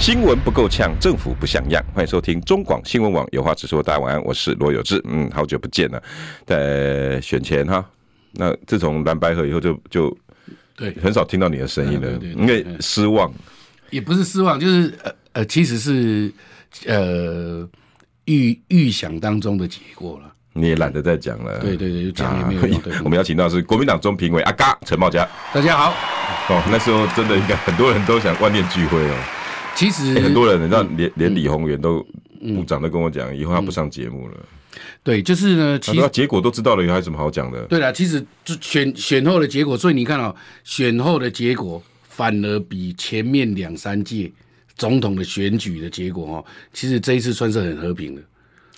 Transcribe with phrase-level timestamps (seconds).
[0.00, 1.84] 新闻不够呛，政府不像样。
[1.94, 3.82] 欢迎收听中广新闻网有话直说。
[3.82, 4.98] 大家晚安，我是罗有志。
[5.04, 6.02] 嗯，好久不见了，
[6.46, 7.84] 在选前哈。
[8.32, 10.18] 那自从蓝白河以后就，就就
[10.74, 13.30] 对很少听到你的声音了，因为失望。
[13.90, 16.32] 也不是失望，就是呃呃，其实是
[16.86, 17.68] 呃
[18.24, 20.32] 预预想当中的结果了。
[20.54, 21.58] 你也懒得再讲了。
[21.58, 22.80] 对对对，讲也没有用。
[23.04, 25.28] 我们邀请到是国民党中评委阿嘎陈茂佳。
[25.52, 25.90] 大家好。
[26.48, 29.14] 哦，那时候真的应该很多人都想万念俱灰哦。
[29.74, 32.06] 其实、欸、很多人，你知道，连连李宏源都
[32.54, 34.34] 部长都跟我讲，以后他不上节目了。
[35.02, 37.62] 对，就是呢，其实结果都知道了，以后还有什么好讲的？
[37.64, 44.30] 对了，其实就选选后的结果，所以你看哦，选后的结果反而比前面两三届
[44.76, 48.22] 总统的选举的结果哦，其实这一次算是很和平的。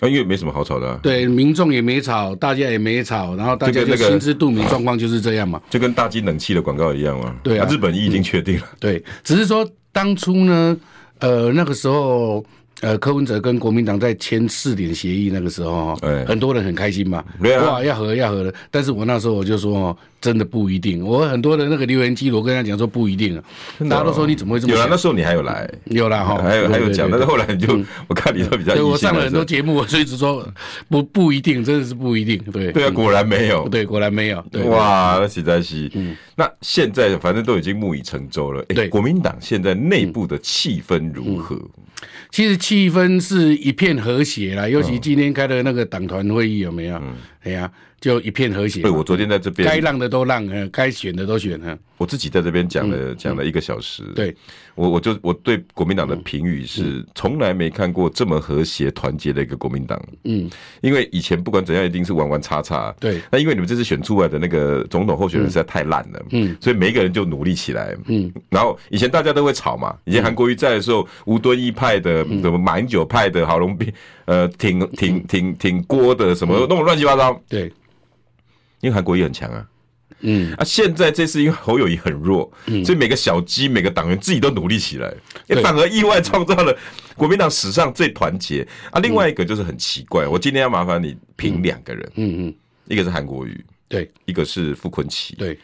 [0.01, 0.99] 啊，因为没什么好吵的、啊。
[1.03, 5.61] 对，民众也没吵，大家也没吵，然后大家就心知肚明，状况就是这样嘛。
[5.69, 7.37] 就跟大金冷气的广告一样嘛。
[7.43, 8.77] 对啊，日本已经确定了、嗯。
[8.81, 9.69] 对，只是说。
[9.93, 10.77] 当初呢，
[11.21, 12.45] 呃，那个时候，
[12.83, 18.53] 呃，柯文哲跟国民党在签四点协议，那个时候，欸、很多人很开心嘛，哇，要和要和的。
[18.73, 21.01] 但是我那时候我就说，真的不一定。
[21.05, 23.45] 我很多的那个留言记录，我跟他讲说不一定啊。
[23.89, 24.83] 大家都说你怎么会这么想？
[24.83, 28.75] 有啊，那时候你还有来，有啦哈，还有还有讲，但是后来你就，我看你都比较。
[28.75, 30.45] 对，我上了很多节目，我所以只说
[30.89, 32.37] 不不一定，真的是不一定。
[32.53, 34.45] 对对啊，果然没有，对，果然没有。
[34.51, 35.89] 对哇，那实在是。
[35.95, 36.17] 嗯。
[36.35, 38.61] 那现在反正都已经木已成舟了。
[38.65, 41.57] 对，国民党现在内部的气氛如何？
[42.31, 47.01] 其实气氛是一片和谐啦，尤其今天开的那个党团会议有没有？
[47.43, 47.71] 哎呀。
[48.03, 48.83] 就一片和谐。
[48.83, 51.79] 对，我昨天在这边，该让的都让，呃，该选的都选，了。
[51.99, 54.03] 我自己在这边讲了讲了一个小时。
[54.17, 54.35] 对，
[54.75, 60.03] 我我就我对国民党的评语是，从来没看过这么和谐团结的一个国民党。
[60.25, 60.51] 嗯，
[60.81, 62.93] 因为以前不管怎样，一定是玩玩叉叉。
[62.99, 66.21] 对，那因为你们这次选出来的那个总统候选人实在太烂了。
[66.33, 67.97] 嗯，所以每一个人就努力起来。
[68.07, 73.93] 嗯，然后以前大家都会吵嘛，以前韩国瑜在的时候，吴敦义派的，什么马英九派的，郝龙斌，
[74.33, 77.39] 呃，挺挺挺挺锅的，什么弄得乱七八糟。
[77.49, 77.71] 对。
[78.81, 79.69] 因为韩国瑜很强啊，
[80.21, 80.55] 嗯。
[80.55, 85.13] 啊，现在这次因为侯友谊很弱，嗯，所以每个小鸡、每个党员自己都努力起来，
[85.49, 86.75] 也反而意外创造了
[87.15, 88.67] 国民党史上最团结。
[88.91, 88.99] 啊。
[89.01, 92.55] 另外一个就是很奇怪，我今天要麻烦你评两个人，嗯嗯，
[92.87, 95.59] 一个是韩国瑜，对，一个是傅昆萁，对，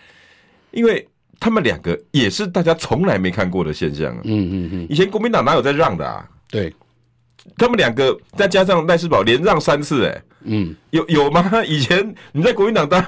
[0.73, 1.09] 因为
[1.41, 6.29] 他们两个也是大家从来没看过的现象啊，嗯嗯嗯，以前国民党哪有在让的啊？
[6.51, 6.73] 对，
[7.57, 10.23] 他们两个再加上赖世宝连让三次，哎。
[10.45, 11.51] 嗯，有有吗？
[11.67, 13.05] 以前你在国民党当，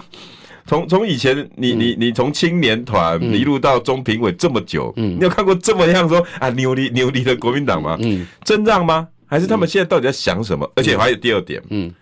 [0.67, 7.97] 从从以前你你你从青年团一路到中评委这么久，嗯，你有看过这么样说啊牛力牛力的国民党吗？
[8.03, 9.07] 嗯，真让吗？
[9.27, 10.69] 还是他们现在到底在想什么？
[10.75, 11.93] 而且还有第二点，嗯，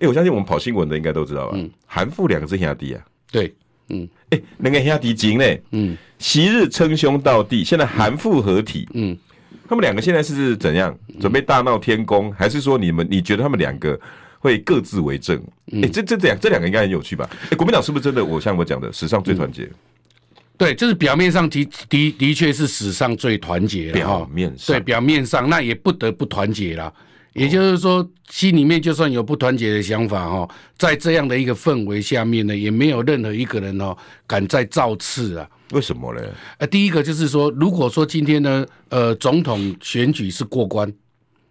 [0.00, 1.58] 哎，我相信我们跑新闻的应该都知道吧？
[1.86, 3.54] 韩复两个是兄弟啊，对，
[3.90, 9.16] 嗯，哎，那个兄弟情嘞，嗯，昔日称兄道弟，现在韩复合体，嗯，
[9.68, 10.96] 他们两个现在是怎样？
[11.20, 13.98] 准备大闹天宫，还是说你们你觉得他们两个？
[14.44, 15.38] 会各自为政，
[15.72, 17.26] 哎、欸，这这这两这两个应该很有趣吧？
[17.44, 18.22] 哎、欸，国民党是不是真的？
[18.22, 19.70] 我像我讲的，史上最团结、嗯？
[20.58, 23.92] 对，就是表面上的的的确是史上最团结了。
[23.94, 26.92] 表面上，对，表面上那也不得不团结了。
[27.32, 35.48] 也就是说，心里面就算有不团结的想法哦，在这样的一个氛围下面呢，也没有任何一个人哦敢再造次啊。
[35.72, 36.20] 为什么呢？
[36.58, 40.92] 呃，第一个就是说，如果说今天呢，呃，总统选举是过关，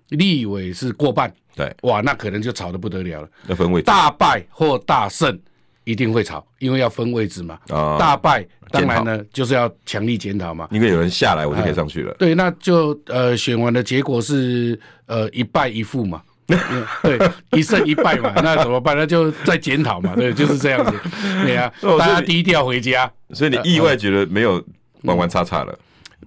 [0.10, 1.34] 立委是过半。
[1.56, 3.30] 对，哇，那可能就吵得不得了了。
[3.48, 5.38] 要分位置，大败或大胜
[5.84, 7.60] 一定会吵，因为要分位置嘛。
[7.70, 10.68] 啊，大败当然呢就是要强力检讨嘛。
[10.72, 12.14] 因为有人下来，我就可以上去了。
[12.20, 16.22] 对，那就呃选完的结果是呃一败一负嘛。
[17.04, 17.20] 对，
[17.52, 18.96] 一胜一败嘛，那怎么办？
[18.98, 20.16] 那就再检讨嘛。
[20.16, 20.92] 对，就是这样子。
[21.46, 23.10] 对啊，大家低调回家。
[23.34, 24.64] 所以你意外觉得没有
[25.04, 25.78] 弯弯叉叉了。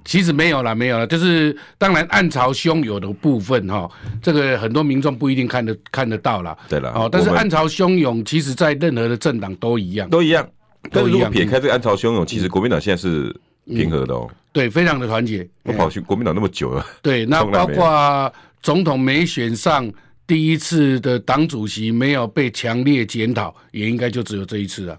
[0.04, 3.90] 其实没有了，没有了，就是当然暗潮汹涌的部分哈，
[4.22, 6.56] 这个很多民众不一定看得看得到啦。
[6.68, 10.48] 对了，哦，但是暗潮汹涌，其实在任何的政党都一样，都一样。
[10.92, 13.34] 但是如果撇开这个暗潮汹涌，其实国民党现在是
[13.66, 14.30] 平和的哦。
[14.52, 15.46] 对，非常的团结。
[15.64, 16.86] 我跑去国民党那么久了。
[17.02, 18.32] 对，那包括
[18.62, 19.90] 总统没选上，
[20.26, 24.98] 第一次的党主席没有被强烈检讨，也应该就只有这一次了。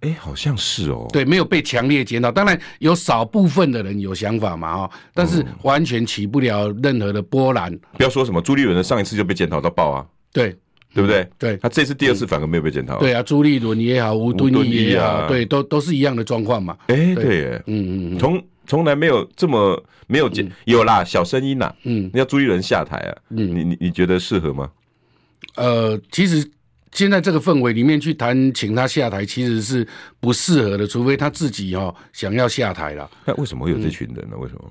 [0.00, 1.08] 哎、欸，好像是哦。
[1.12, 2.30] 对，没有被强烈检讨。
[2.30, 7.76] 当然有少部分的人有想法嘛，哈，但是完全起不了任何的波澜。
[7.96, 10.06] 不要说什么朱立伦的上一次就被检讨到爆啊。
[10.32, 10.56] 对，
[10.92, 11.28] 对不对？
[11.38, 12.98] 对，他这次第二次反而没有被检讨。
[12.98, 16.76] 对啊，朱立伦也好，吴敦义也好，对，都都是一样的状况嘛。
[16.88, 24.70] 哎，对，嗯嗯嗯，从从来没有这么没有检，有啦，小声音呐，嗯，你要朱立伦下台啊，嗯，你你你觉得适合吗？
[25.56, 26.48] 呃，其实
[26.92, 29.86] 现在这个氛围里面去谈请他下台，其实是
[30.20, 33.10] 不适合的，除非他自己哈想要下台了。
[33.24, 34.36] 那为什么会有这群人呢？
[34.38, 34.70] 为什么？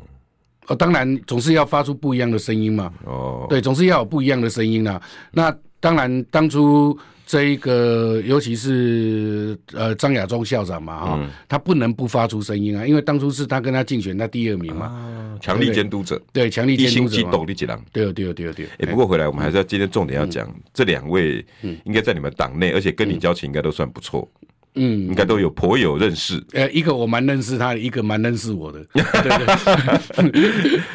[0.67, 2.93] 哦，当然总是要发出不一样的声音嘛。
[3.03, 5.01] 哦，对，总是要有不一样的声音啊。
[5.31, 6.97] 那当然，当初
[7.31, 18.65] 这一个，尤其是呃张亚中校长嘛，哈、嗯，他不能不发出声音啊，因为当初是他跟他竞选他第二名嘛，强、啊、力监督者，对，强力监督者，一心动力几郎，对对对对。
[18.79, 21.45] 哎，不过回来我们还是要今天重点要讲、嗯、这两位，
[21.85, 24.29] 应该在你们党内，而且跟你交情应该都算不错。
[24.75, 26.43] 嗯，应该都有颇有认识。
[26.51, 28.85] 呃，一个我蛮认识他的，一个蛮认识我的。
[28.91, 30.31] 对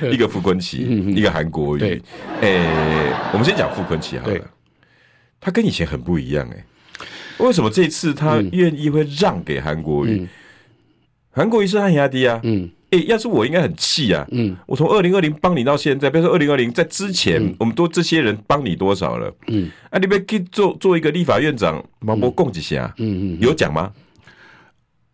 [0.00, 0.86] 对，一个傅坤奇，
[1.16, 1.80] 一个韩国瑜。
[1.80, 2.02] 对，
[2.42, 4.38] 哎，我们先讲傅坤奇好了。
[5.46, 6.64] 他跟以前很不一样哎，
[7.38, 10.26] 为什么这次他愿意会让给韩国瑜？
[11.30, 12.40] 韩国瑜是汉压低啊。
[12.42, 12.68] 嗯。
[12.90, 14.26] 哎，要是我应该很气啊！
[14.32, 19.32] 嗯，我从二零二零帮你到现在，比如说二零二零在之前，嗯、我们都这些人帮你多少了？
[19.46, 22.92] 嗯，啊，你别去做做一个立法院长，毛博共几下？
[22.98, 23.92] 嗯嗯，有讲吗？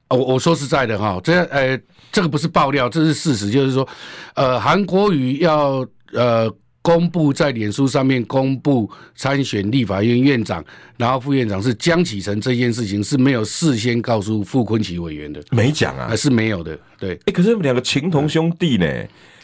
[0.08, 1.78] 我我说实在的哈，这呃，
[2.10, 3.86] 这个不是爆料，这是事实，就是说，
[4.34, 6.50] 呃，韩国瑜要呃。
[6.82, 10.62] 公布在脸书上面公布参选立法院院长，
[10.96, 16.76] 然后副院长是江启臣这件事情是没有事先告诉傅昆萁委员的，没讲啊，是没有的。
[16.98, 18.86] 对，哎，可是两个情同兄弟呢，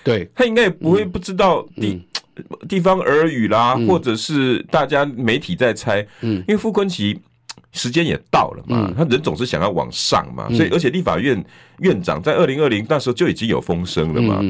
[0.02, 2.02] 对，他应该也不会不知道地
[2.68, 7.16] 地方耳语啦，或者是大家媒体在猜，嗯，因为傅昆萁
[7.70, 11.44] 时间也到了嘛，他人总是想要往上嘛，所以而且立法院
[11.78, 14.42] 院长在二零二零那时候就已经有风声了嘛，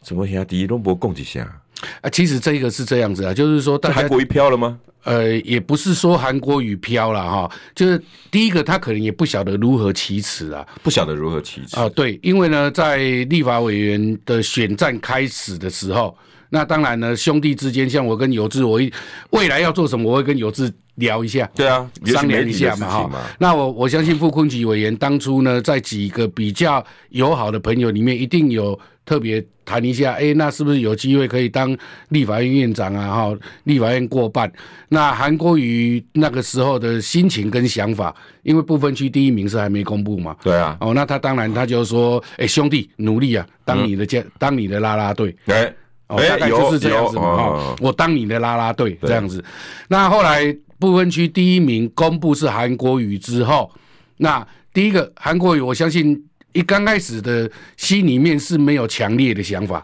[0.00, 1.61] 怎么下第一龙博共几下？
[2.00, 4.78] 啊，其实这个是这样子啊，就是说，韩国瑜飘了吗？
[5.04, 8.00] 呃，也不是说韩国瑜飘了哈，就是
[8.30, 11.88] 第一个他可能也不晓得如何启齿啊，不晓得如何启齿啊。
[11.88, 16.16] 对，因为呢，在立法委员的选战开始的时候，
[16.52, 18.92] 那当然呢，兄弟之间，像我跟友志，我一
[19.30, 23.10] 未来要做什么，我会跟友志聊一下，对啊，商量一下嘛哈。
[23.38, 28.78] 那我我相信傅昆萁委员当初呢，在几个比较友好的朋友里面，一定有。
[29.04, 31.76] 特别谈一下，哎、欸，那是不是有机会可以当
[32.10, 33.10] 立法院院长啊？
[33.10, 34.50] 哈，立法院过半。
[34.90, 38.14] 那韩国瑜那个时候的心情跟想法，
[38.44, 40.36] 因为不分区第一名是还没公布嘛。
[40.44, 40.76] 对啊。
[40.80, 45.34] 哦，那他当然他就说，哎、欸，兄弟，努力啊，当你的家，嗯、当你的啦啦队。
[45.46, 45.76] 哎、欸，
[46.08, 47.22] 哦，大概就是这样子嘛。
[47.22, 49.44] 哈、哦，我当你的啦啦队这样子。
[49.88, 53.70] 那后来不分区第一名公布是韩国瑜之后，
[54.16, 56.22] 那第一个韩国瑜，我相信。
[56.54, 59.82] 一刚开始的心里面是没有强烈的想法，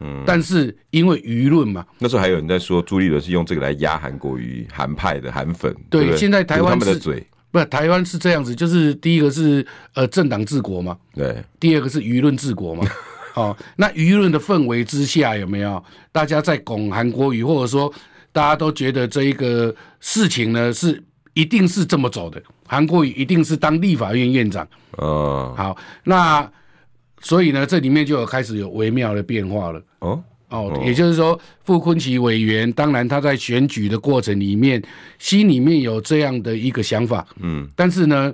[0.00, 9.64] 嗯，但是因为舆论嘛，那时候还有人在说朱立伦是用这个来压韩国瑜韩派的韩粉，对，现在台湾是他们的嘴，不，台湾是这样子，就是第一个是
[9.94, 12.84] 呃政党治国嘛，对，第二个是舆论治国嘛，
[13.34, 15.82] 哦，那舆论的氛围之下有没有
[16.12, 17.92] 大家在拱韩国瑜，或者说
[18.32, 21.02] 大家都觉得这一个事情呢是
[21.34, 22.42] 一定是这么走的？
[22.66, 25.52] 韩国瑜一定是当立法院院长哦。
[25.56, 26.48] 好，那
[27.20, 29.82] 所以呢，这里面就有开始有微妙的变化了。
[29.98, 34.80] 哦哦，也就是说，傅昆奇委员当然他在选举的过程里面，
[35.18, 37.26] 心里面有这样的一个想法。
[37.40, 38.32] 嗯，但是呢，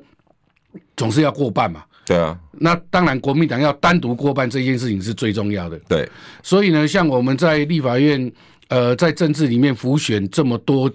[0.96, 1.82] 总是要过半嘛。
[2.10, 2.36] 对啊。
[2.58, 5.78] 那当然，国民党要单独过半这件事情是最重要的。
[5.88, 6.08] 对。
[6.42, 8.32] 所以呢，像我们在立法院，
[8.66, 10.90] 呃，在政治里面辅选这么多。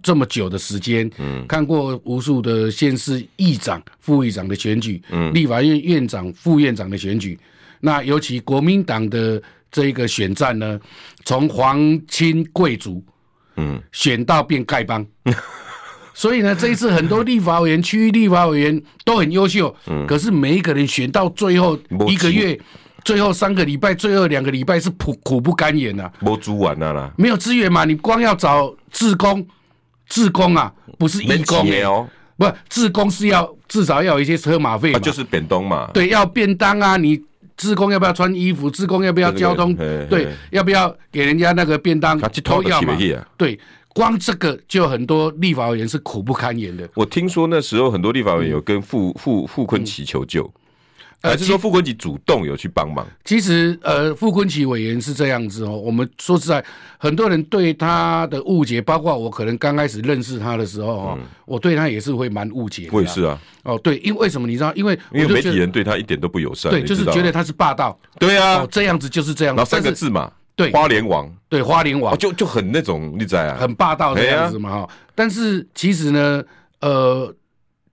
[0.00, 7.36] 这么久的时间，嗯，看过无数的县市议长、副议长的选举，嗯，立法院院长、副院长的选举，
[7.80, 10.80] 那尤其国民党的这一个选战呢，
[11.24, 13.04] 从皇亲贵族，
[13.56, 15.34] 嗯，选到变丐帮，嗯、
[16.18, 22.58] 所以呢，这一次很多立法委员、区域立法委员都很优秀，嗯，可是每一个人选到最后一个月、
[23.04, 29.46] 最后三个礼拜、最后两个礼拜是苦苦不堪言呐、啊，没资源啦，没有资源嘛，你光要找志工。
[30.08, 37.22] 志工啊，不是义工哦，不是志工是要至少要有一些车马费嘛，就是便当嘛，对，要便当啊，你
[37.58, 38.70] 志工要不要穿衣服？
[38.70, 39.72] 志工要不要交通？
[40.08, 42.18] 对，要不要给人家那个便当？
[42.42, 42.96] 都要嘛，
[43.36, 43.60] 对，
[43.98, 46.88] 光这个就很多立法委员是苦不堪言的。
[46.94, 50.48] 我听说那时候很多立法委员有跟傅傅傅昆奇求救。
[51.20, 53.04] 还是说傅昆奇主动有去帮忙？
[53.24, 55.76] 其实，呃，傅昆奇委员是这样子哦。
[55.76, 56.64] 我们说实在，
[56.96, 62.90] 很多人对他的误解，包括我可能刚开始认识他的时候哈，我对他也是会蛮误解的。
[62.92, 63.36] 我也是啊。
[63.64, 64.72] 哦，对，因为为什么你知道？
[64.76, 66.70] 因为因为媒体人对他一点都不友善。
[66.70, 67.98] 对，就是觉得他是霸道。
[68.20, 69.56] 对啊，这样子就是这样。
[69.56, 74.90] 然后三个字嘛，对，花莲王，对，花莲王，就就很那种，你知道啊，很霸道的样子嘛哈。
[75.14, 76.42] 但是其实呢，
[76.80, 77.32] 呃，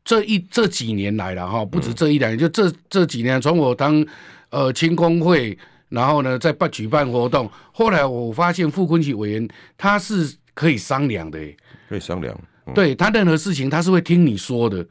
[0.03, 4.03] 这一这几年来了哈，不止这一两年，就这这几年，从我当
[4.49, 5.55] 呃青工会，
[5.89, 11.39] 然后呢，再办举办活动，后来我发现傅昆萁委员他是可以商量的，
[11.87, 12.35] 可以商量，
[12.73, 14.83] 对他任何事情他是会听你说的，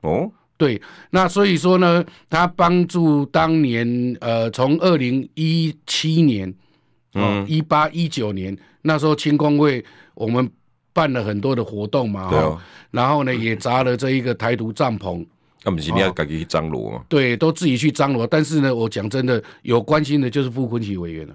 [0.00, 0.32] 哦。
[0.56, 6.52] 对，那所以说呢，他帮助当年呃，从二零一七年，
[7.14, 10.48] 嗯，一八一九年那时候青工会我们
[10.92, 15.24] 办了很多的活动嘛，哈、哦，然后呢也砸了这一个台独帐篷，
[15.64, 21.34] 那么今天要赶紧去张罗嘛，对，都自己去张罗，但是呢，我讲真的，有关心的就是傅昆萁委员了，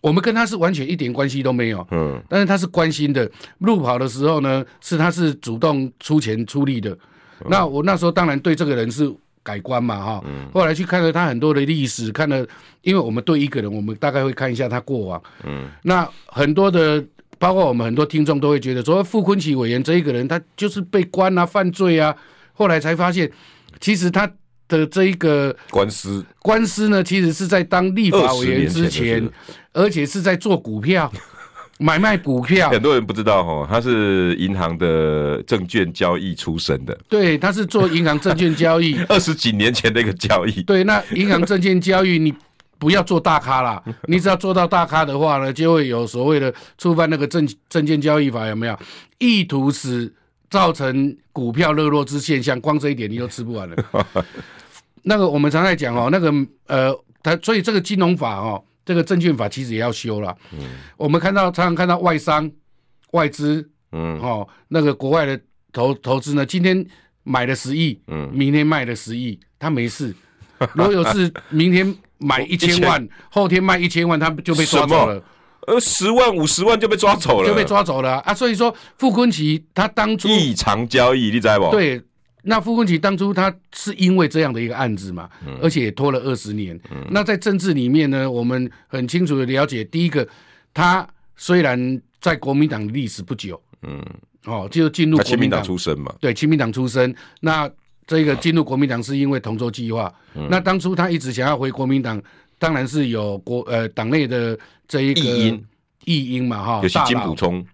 [0.00, 6.96] 我们跟他是完全一点关系都没有，嗯，但是他是关心的，路跑的时候呢，是他是主动出钱出力的。
[7.48, 12.46] 那我那时候当然对这个人是改观嘛哈，后来去看了他很多的历史，看了，
[12.82, 17.04] 因为我们对一个人，我们大概会看一下他过往，嗯，那很多的，
[17.38, 22.14] 包括我们很多听众都会觉得说，傅昆萁委员这一个人，他就是被关啊，犯罪啊，
[22.52, 23.30] 后来才发现，
[23.80, 24.30] 其实他
[24.68, 29.28] 的这一个官司，官司呢，其实是在当立法委员之前，
[29.72, 31.12] 而且是在做股票。
[31.82, 36.96] 买卖股票，很多人不知道哦，他是银行的证券交易出身的。
[37.08, 40.62] 对，他是做银行证券交易， 二十几年前的一个交易。
[40.62, 42.32] 对，那银行证券交易，你
[42.78, 48.78] 不要做大咖啦， 你只要做到大咖的话呢，就会有所谓的触犯那个证证券交易法，有没有？
[49.18, 50.12] 意图使
[50.48, 53.76] 造成股票热落之现象，光这一点你都吃不完了。
[55.02, 56.32] 那个我们常在讲哦，那个
[56.68, 58.62] 呃，他所以这个金融法哦。
[58.84, 60.36] 这个证券法其实也要修了。
[60.52, 60.60] 嗯，
[60.96, 62.50] 我们看到常常看到外商、
[63.12, 65.40] 外资，嗯，哦，那个国外的
[65.72, 66.84] 投投资呢，今天
[67.22, 70.14] 买了十亿，嗯，明天卖了十亿，他没事。
[70.74, 75.22] 如果有事明天买一千万，后天卖一千万，他就被抓走了。
[75.66, 78.34] 呃，十万、五十万就被抓走了，就被抓走了啊！
[78.34, 81.70] 所以说，傅昆萁他当初异常交易，你知道不？
[81.70, 82.02] 对。
[82.42, 86.78] 那傅昆萁当初他是因为这样的一个案子嘛，嗯、而且也拖了二十年。
[86.90, 90.26] 嗯、那在政治里面呢，我们很清楚的了解，第一个，
[90.74, 91.06] 他
[91.36, 94.04] 虽然在国民党历史不久，嗯，
[94.44, 97.14] 哦，就进入国民党出身嘛，对，亲民党出身。
[97.40, 97.70] 那
[98.06, 100.12] 这个进入国民党是因为同舟计划。
[100.34, 102.20] 嗯、那当初他一直想要回国民党，
[102.58, 104.58] 当然是有国呃党内的
[104.88, 105.66] 这一个异因，
[106.04, 107.64] 异因嘛，哈，就是金溥聪。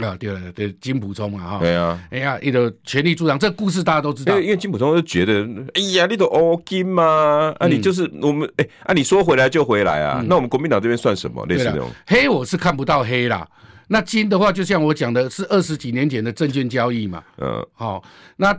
[0.00, 4.34] 啊，对了，对金普聪嘛，哈，对啊，哎呀，一个全力助长，这个故事大家都知道。
[4.34, 5.44] 因为因为金普聪就觉得，
[5.74, 11.44] 哎呀，你都欧金嘛，啊，你就是我们，哎，啊，你说回来就回来啊，那我们国民党这边算什么？
[11.46, 13.48] 类似那种黑，我是看不到黑啦。
[13.88, 17.22] 那金的话，就像我讲的，是二十几年前的证券交易嘛。
[17.38, 18.02] 嗯，好，
[18.36, 18.56] 那。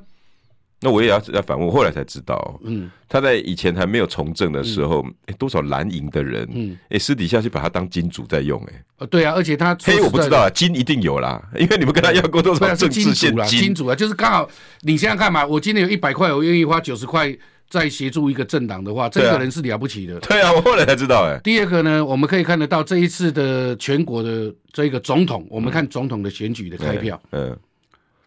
[0.84, 14.50] 那我也要要反问，我后来才知道，嗯，他在以前还没有从政的时候，哎，多少蓝营的人，嗯，哎，私底下去把他当金主在用，哎，呃，对啊，而且他黑我不知道啊，金一定有啦， 因为你们跟他要过多少政治现金，金主啊，就是刚好
[14.82, 17.32] 你想想看嘛，我今天有一百块，我愿意花九十块
[17.70, 20.20] 再协助一个政党的话，这个人是了不起的。
[20.22, 27.56] 对啊，我后来才知道，哎，第二个呢，我们可以看得到这一次的全国的这个总统，我们看总统的选举的开票，嗯。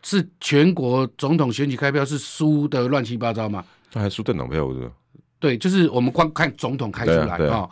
[0.05, 3.65] 是全国总统选举开票是输的乱七八糟吗？
[3.91, 4.91] 他还输政党票是？
[5.41, 7.71] 对，就是我们光看总统开出来啊、哦，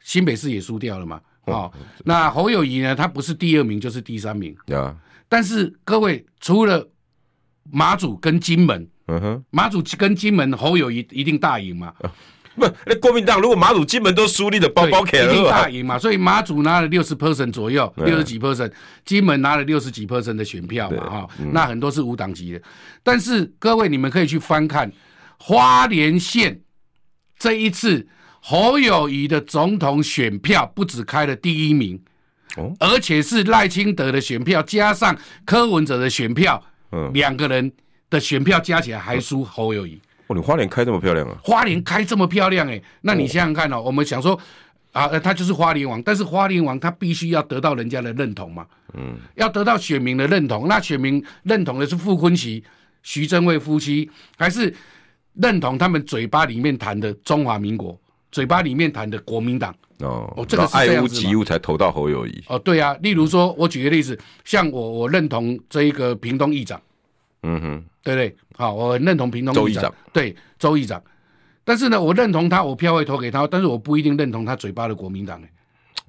[0.00, 1.20] 新北市也输掉了嘛。
[1.46, 1.70] 哦，
[2.04, 2.94] 那侯友谊呢？
[2.94, 4.56] 他不是第二名就是第三名。
[4.68, 4.96] 啊，
[5.28, 6.88] 但是各位除了
[7.70, 11.92] 马祖跟金门，嗯哼，马祖跟金门侯友谊一定大赢嘛。
[12.56, 15.98] 啊不，那国民党如果马祖金门都输，你的包包给了，一定大赢嘛。
[15.98, 18.70] 所以马祖拿了六十 percent 左右，六十几 percent，
[19.04, 22.62] 金门拿了六十几 percent 的选票嘛，哈，嗯、那很多是无党籍的。
[23.02, 24.90] 但是各位，你们可以去翻看
[25.38, 26.60] 花莲县
[27.38, 28.06] 这一次
[28.40, 32.00] 侯友谊的总统选票，不止开了第一名，
[32.56, 37.72] 哦，而且是赖清德的选票加上柯文哲的选票，嗯，两个人
[38.08, 40.00] 的选票加起来还输侯友宜。
[40.26, 41.36] 哦，你花莲开这么漂亮啊！
[41.42, 44.38] 花莲开这么漂亮哎、欸，那你想想看哦，我们想说
[44.92, 52.62] 啊，他就是花莲王，但是花莲王他必须要得到人家的认同嘛，嗯，要得到选民的认同，那选民认同的是傅昆萁、
[53.02, 54.74] 徐榛蔚夫妻，还是
[55.34, 58.00] 认同他们嘴巴里面谈的中华民国，
[58.30, 59.74] 嘴巴里面谈的国民党？
[59.98, 62.42] 哦，哦，这个爱屋及乌才投到侯友谊。
[62.48, 66.80] 哦，对啊，例如说，我举个例子，像我，我认同这一个屏东议长。
[67.46, 69.94] 嗯哼，对不对，好，我很认同平东议长，议长。
[70.14, 71.02] 对周议长，
[71.62, 75.42] 但是呢，我认同他，我票会投给他，但是我不一定认同他嘴巴的国民党，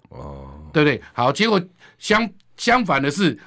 [0.10, 1.02] 哦，对不对？
[1.14, 1.62] 好，结果
[1.98, 3.38] 相相反的是，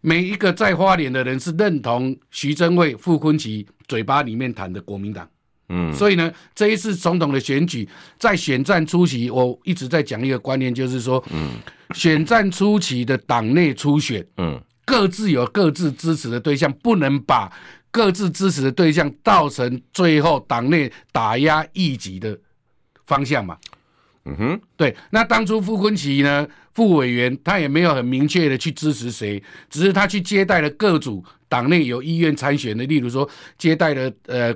[0.00, 5.28] 每一个在花莲的人是认同徐榛蔚、傅昆萁嘴巴里面谈的国民党，
[5.68, 11.50] 嗯，所以呢，这一次总统的选举，在选战初期，我一直在讲一个观念，就是说，嗯，
[11.94, 17.52] 选战初期的党内初选，嗯，各自有各自支持的对象，不能把
[17.90, 22.38] 各自支持的对象造成最后党内打压异己的
[23.06, 23.56] 方向嘛。
[24.24, 24.96] 嗯哼，对。
[25.10, 34.54] 那当初傅昆萁呢，副委员他也没有很明确的去支持谁，只是他去接待了各组党内有意愿参选的，例如说接待了呃。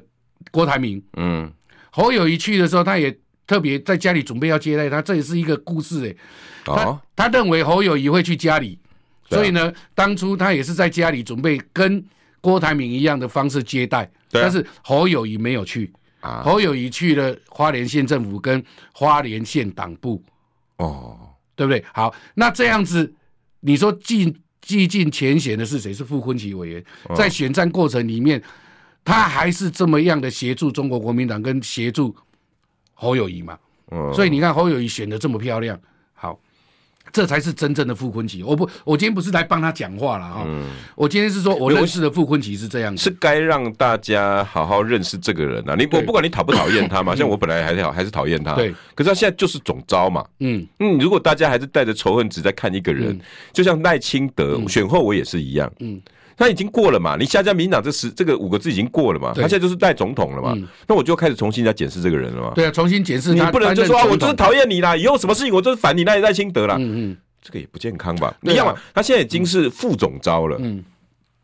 [0.53, 1.51] 郭台铭，嗯，
[1.91, 3.15] 侯友谊去的时候，他也
[3.47, 6.73] 特别在家里准备要接待他，这也是一个故事哎、欸。
[6.73, 8.79] 哦，他他认为侯友谊会去家里，
[9.29, 12.05] 所以呢，当初他也是在家里准备跟
[12.41, 15.93] 郭台铭一样的方式接待，但是侯友谊没有去。
[16.21, 20.23] 啊，侯友谊去了花莲县政府跟花莲县党部。
[20.77, 21.19] 哦，
[21.55, 21.85] 对不对？
[21.93, 23.13] 好，那这样子，
[23.61, 24.35] 你说进。
[24.63, 25.95] 激进前嫌的是谁？
[25.95, 28.43] 是傅昆萁委员，在选战过程里面。
[29.05, 32.13] 他还是这么样的协助中国国民党跟协助
[32.93, 33.57] 侯友谊嘛，
[33.93, 35.81] 嗯，所以你看侯友谊选的这么漂亮，
[36.15, 36.37] 好，
[37.13, 38.45] 这才是真正的傅崐萁。
[38.45, 45.75] 我不，我今天不是来帮他讲话了哈，嗯，我今天是说我认识的傅崐萁是这样子，是该让大家好好认识这个人啊。
[45.77, 50.67] 你我不管你讨不讨厌他嘛， 像我本来还是还是讨厌他，对，可是他现在就是总招嘛，嗯。
[50.81, 53.19] 嗯，如果大家还是带着仇恨值在看一个人，
[53.53, 56.01] 就像赖清德选后我也是一样，嗯。
[56.37, 57.17] 他已经过了嘛？
[57.19, 59.33] 你下架民进党这十这个五个字已经过了嘛？
[59.35, 60.53] 他现在就是代总统了嘛？
[60.55, 62.53] 嗯、那我就开始重新再检视这个人了嘛？
[62.55, 63.33] 对啊，重新检视。
[63.33, 66.77] 你不能就说啊，我就是讨厌你啦，以后什么事情我就是反你赖赖清德啦。
[66.79, 68.37] 嗯嗯，这个也不健康吧？
[68.43, 70.59] 你要嘛，他现在已经是副总招了。
[70.61, 70.85] 嗯，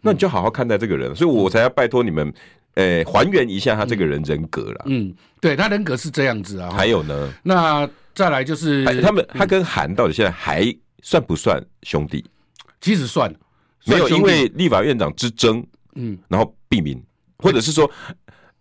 [0.02, 2.30] 那你就好好看待这个人，所以我才要拜托你们，
[2.75, 4.82] 诶，还原一下他这个人人格了。
[4.87, 6.70] 嗯，对他人格是这样子啊。
[6.70, 7.32] 还有呢？
[7.42, 10.70] 那再来就是他们，他跟韩到底现在还
[11.02, 12.22] 算不算兄弟？
[12.80, 13.34] 其实算。
[13.85, 17.03] 没有，因为立法院长之争，嗯，然后避名，
[17.39, 17.91] 或者是说，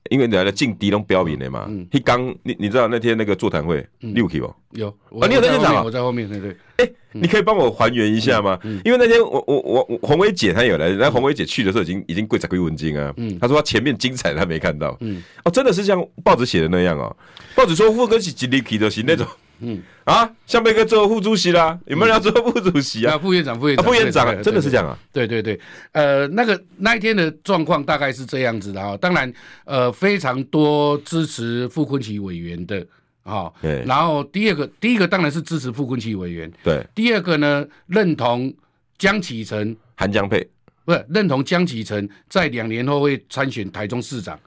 [0.09, 4.49] 因为来了劲敌拢标明的嘛，嗯，他刚你你知道那天那个座谈会，你有去吗？
[4.71, 4.87] 有。
[5.19, 5.85] 啊，你有在现场？
[5.85, 6.57] 我在后面，对对。
[6.77, 8.57] 哎，你可以帮我还原一下吗？
[8.83, 17.15] 因为那天我我我红薇姐她有来，然后洪薇姐去的时候已经已经跪在归文经啊，嗯，她说她前面精彩她没看到，嗯，哦，真的是像报纸写的那样哦，
[17.55, 19.27] 报纸说副哥是吉利皮的型那种。
[19.61, 23.17] 嗯啊，向贝哥做副主席啦，有没有人要做副主席啊？
[23.17, 24.97] 副院长，副院长，副院长，真的是这样啊？
[25.13, 25.59] 对对对，
[25.91, 28.97] 呃，那个那一天的状况大概是这样子的啊。
[28.97, 29.31] 当然，
[29.65, 32.85] 呃，非常多支持傅昆萁委员的
[33.23, 33.51] 啊。
[33.61, 33.83] 对。
[33.85, 36.51] 然后第二个，第一个当然是支持傅昆萁委员。
[36.63, 36.83] 对。
[36.95, 38.53] 第二个呢，认同
[38.97, 40.45] 江启臣、韩江佩，
[40.83, 44.39] 不是认同江启臣在两年后会参选台中市长，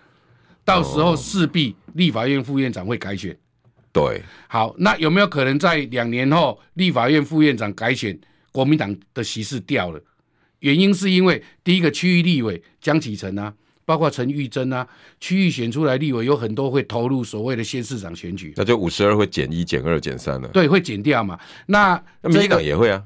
[0.64, 3.35] 到时候势必立法院副院长会改选。
[3.95, 8.19] 对，好，那有没有可能在两年后立法院副院长改选，
[8.51, 10.03] 国民党的席次掉了？
[10.59, 13.55] 原因是因为第一个区域立委江启臣啊，
[13.85, 14.85] 包括陈玉珍啊，
[15.21, 20.49] 区域选出来立委有很多会投入所谓的县市长选举，那就五十二会减一、减二、减三了。
[20.49, 21.39] 对，会减掉嘛？
[21.67, 23.01] 那那民进党也会啊？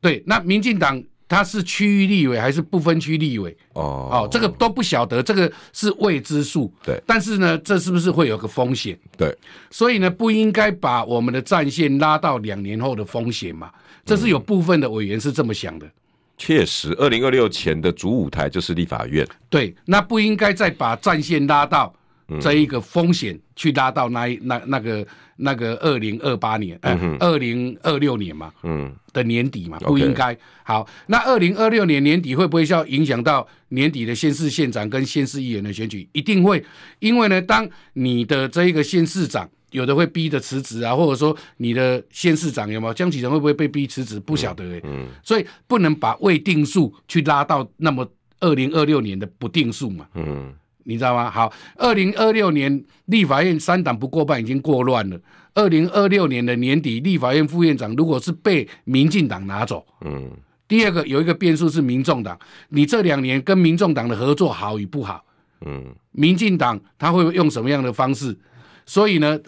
[0.00, 1.02] 对，那民进党。
[1.28, 3.56] 他是区域立委还是不分区立委？
[3.72, 6.72] 哦哦，这个都不晓得，这个是未知数。
[6.84, 8.98] 对，但是呢，这是不是会有个风险？
[9.16, 9.36] 对，
[9.70, 13.70] 所以呢，不应该把我们的战线拉到两年后的风险嘛？
[14.04, 15.90] 这是有部分的委员是这么想的。
[16.38, 19.26] 确实，二零二六前的主舞台就是立法院。
[19.48, 21.92] 对，那不应该再把战线拉到
[22.40, 25.06] 这一个风险去拉到那一那那个。
[25.38, 30.34] 那个二零二八年，呃，二零二六年嘛，嗯，的年底嘛，不应该。
[30.62, 36.08] 好，那二零二六年年底会不会要影响到年底的县市县长跟县市议员的选举？
[36.12, 36.64] 一定会，
[37.00, 44.18] 因为呢，当你的这一个县市长有的会逼着辞职啊，或者说你的县市长有没有江启臣会不会被逼辞职？
[44.18, 48.10] 不晓得哎，嗯，所以不能把未定数去拉到那么
[48.40, 50.54] 二零二六年的不定数嘛，嗯。
[50.86, 51.28] 你知道吗？
[51.28, 55.20] 好，二零二六年立法院三党不过半已经过乱了。
[55.52, 60.30] 二零二六年的年底，立法院副院长如果是被民进党拿走，嗯，
[60.68, 65.24] 第二个有一个变数是民众党，你这两年跟民众党的合作好与不好，
[65.62, 68.36] 嗯，民进党他会用什么样的方式？
[68.84, 69.40] 所以呢，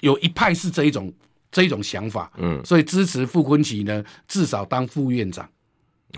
[0.00, 1.12] 有一派是这一种
[1.50, 5.44] 这一种想法，嗯，所以支持傅昆萁呢，至少当副院长，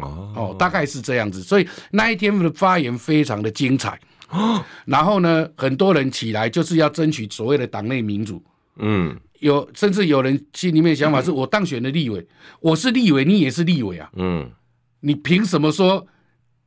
[0.01, 1.43] 哦哦，大概是这样子。
[1.43, 3.99] 所以那一天的发言非常的精彩。
[4.87, 8.43] 然后呢，很多人起来就是要争取所谓的党内民主。
[8.77, 12.25] 嗯，有甚至有人心里面的想法是：我当选的立委，
[12.61, 14.09] 我是立委，你也是立委啊。
[14.15, 14.51] 嗯，
[15.01, 16.07] 你凭什么说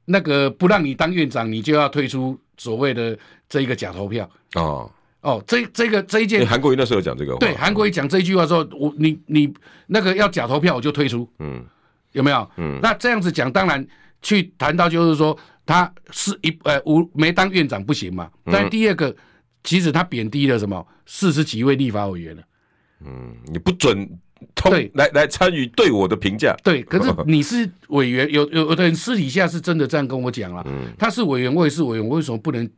[0.06, 4.30] 那个不让你当院长，你就要退出所谓的这一个假投票？
[4.56, 9.52] 哦哦，这这个这一件，韩国瑜那时候讲这个话，对，韩国瑜讲这一句话说，我你你
[9.88, 11.28] 那个要假投票，我就退出。
[11.40, 11.66] 嗯，
[12.12, 12.48] 有没有？
[12.58, 13.88] 嗯，那这样子讲，当然
[14.22, 15.36] 去谈到就是说。
[15.66, 18.30] 他是一呃无没当院长不行嘛？
[18.46, 19.16] 但第二个，
[19.64, 22.44] 其实他贬低了什么四十几位立法委员了。
[23.06, 24.10] 嗯，你不准
[24.56, 26.56] 通对来来参与对我的评价。
[26.64, 30.64] 对， 可是你是委员，有有有的人私底下是真的这样跟我讲了。
[30.68, 32.70] 嗯，他是委员，我也是委员，我为什么不能？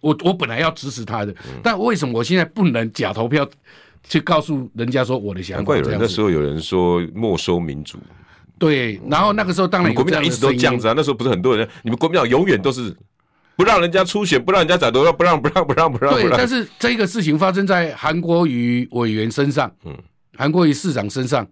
[0.00, 3.44] 我我本来要支持他的，嗯、但为什么我现在不能假投票
[4.04, 5.58] 去告诉人家说我的想法？
[5.58, 7.98] 难怪有人那时候有人说没收民主。
[8.58, 10.94] 对，然后那个时候当然国民党一直都这样子啊。
[10.96, 12.94] 那时候不是很多人，你们国民党永远都是
[13.56, 16.14] 不让人家出选，不让人家找投票，不让不让不让不让。
[16.14, 19.96] 对，但是这个事情发生在韩国瑜委员身上，嗯，
[20.36, 21.46] 韩国瑜市长身上。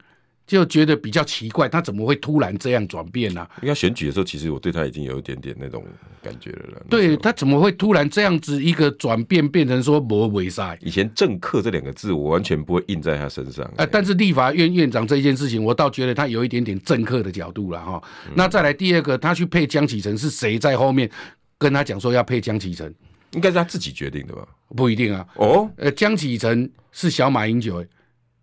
[0.46, 3.46] 就觉得比较奇怪，他怎么会突然这样转变呢？
[3.62, 5.84] 因为选举的时候，其实我对他已经有一点点那种
[6.22, 6.80] 感觉了。
[6.88, 10.76] 对，他怎么会突然这样子一个转变，变成说魔为啥？
[10.80, 13.68] 以前政客这两个字，我完全不会印在他身上。
[13.90, 18.00] 但是立法院院长这件事情，我倒觉得他有一点点政客的角度了哈。
[18.28, 21.10] 嗯、那再来第二个，他去配江启臣，是谁在后面
[21.58, 22.94] 跟他讲说要配江启臣？
[23.32, 24.46] 应该是他自己决定的吧？
[24.76, 25.26] 不一定啊。
[25.34, 27.84] 哦，呃，江启臣是小马英九。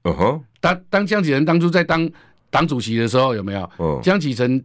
[0.03, 0.43] 嗯哼。
[0.63, 2.10] 当当江启臣当初在当
[2.49, 3.69] 党主席的时候，有没有？
[3.76, 4.63] 哦、江启臣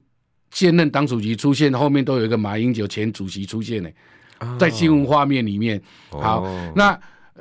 [0.53, 3.91] 现任党主席出现，后面都有一个马英九前主席出现呢，
[4.39, 5.83] 哦、在新闻画面里面。
[6.11, 6.97] 好，哦、那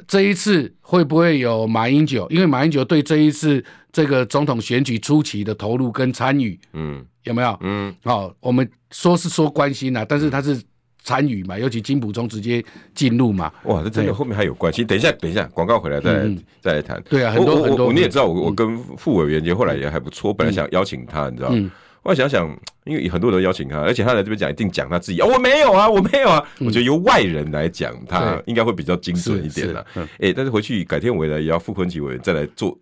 [0.07, 2.27] 这一次会不会有马英九？
[2.31, 7.55] 因为马英九对这一次这个总统选举初期的投入跟参与，嗯，有没有？
[7.61, 10.59] 嗯，好，我们说是说关心啊，但是他是。
[11.07, 12.61] 参与嘛，尤其金溥聪直接
[12.93, 14.83] 进入嘛，哇，这真的后面还有关系。
[14.83, 16.27] 等一下，等一下，广告回来再
[16.59, 17.01] 再来谈。
[17.09, 20.31] 对啊，很多很多，你也知道，我我跟副委员也后来也还不错。
[20.31, 21.71] 我本来想邀请他，你知道，嗯、
[22.03, 22.45] 我想想，
[22.83, 25.21] 因为很多人都邀请他，而且他来这边讲一定讲他自己。
[25.21, 26.43] 哦，我没有啊， 我没有啊。
[26.59, 29.79] 嗯、我觉得由外人来讲，他应该会比较精准一点了。
[29.79, 32.77] 哎、嗯欸，但是回去改天我来也要傅崐萁委员再来做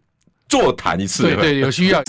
[0.50, 1.22] 座谈一次。
[1.22, 2.02] 对对，有需要。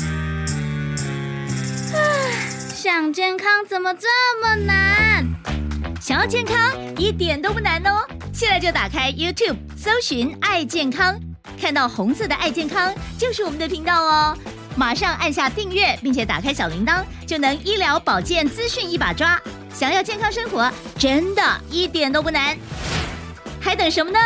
[2.72, 4.06] 想健康怎么这
[4.40, 5.55] 么难？
[6.00, 6.56] 想要健康
[6.96, 8.06] 一点都不难哦！
[8.32, 11.18] 现在就打开 YouTube，搜寻“爱健康”，
[11.60, 14.36] 看到红色的“爱健康”就是我们的频道哦。
[14.76, 19.40] 马上按下订阅，并且打开小铃铛，就能医疗保健资讯一把抓。
[19.74, 22.56] 想要健康生活，真的一点都不难，
[23.60, 24.18] 还等什么呢？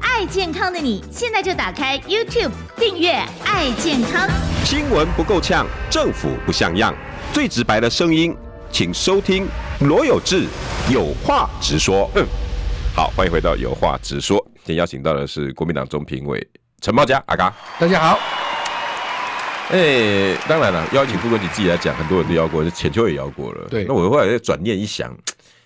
[0.00, 3.12] 爱健康的你，现在就打开 YouTube 订阅
[3.44, 4.28] “爱健康”。
[4.64, 6.94] 新闻不够呛，政府不像样，
[7.32, 8.34] 最直白的声音。
[8.70, 9.48] 请收听
[9.80, 10.46] 罗有志
[10.90, 12.10] 有话直说。
[12.14, 12.26] 嗯，
[12.96, 14.42] 好，欢迎回到有话直说。
[14.64, 16.46] 今天邀请到的是国民党中评委
[16.80, 18.18] 陈茂佳阿嘎，大家好。
[19.68, 23.68] 哎、欸，当然了，邀请不过你自己来讲，很多人都邀过，浅秋也邀过了。
[23.68, 25.14] 对，那我后来转念一想，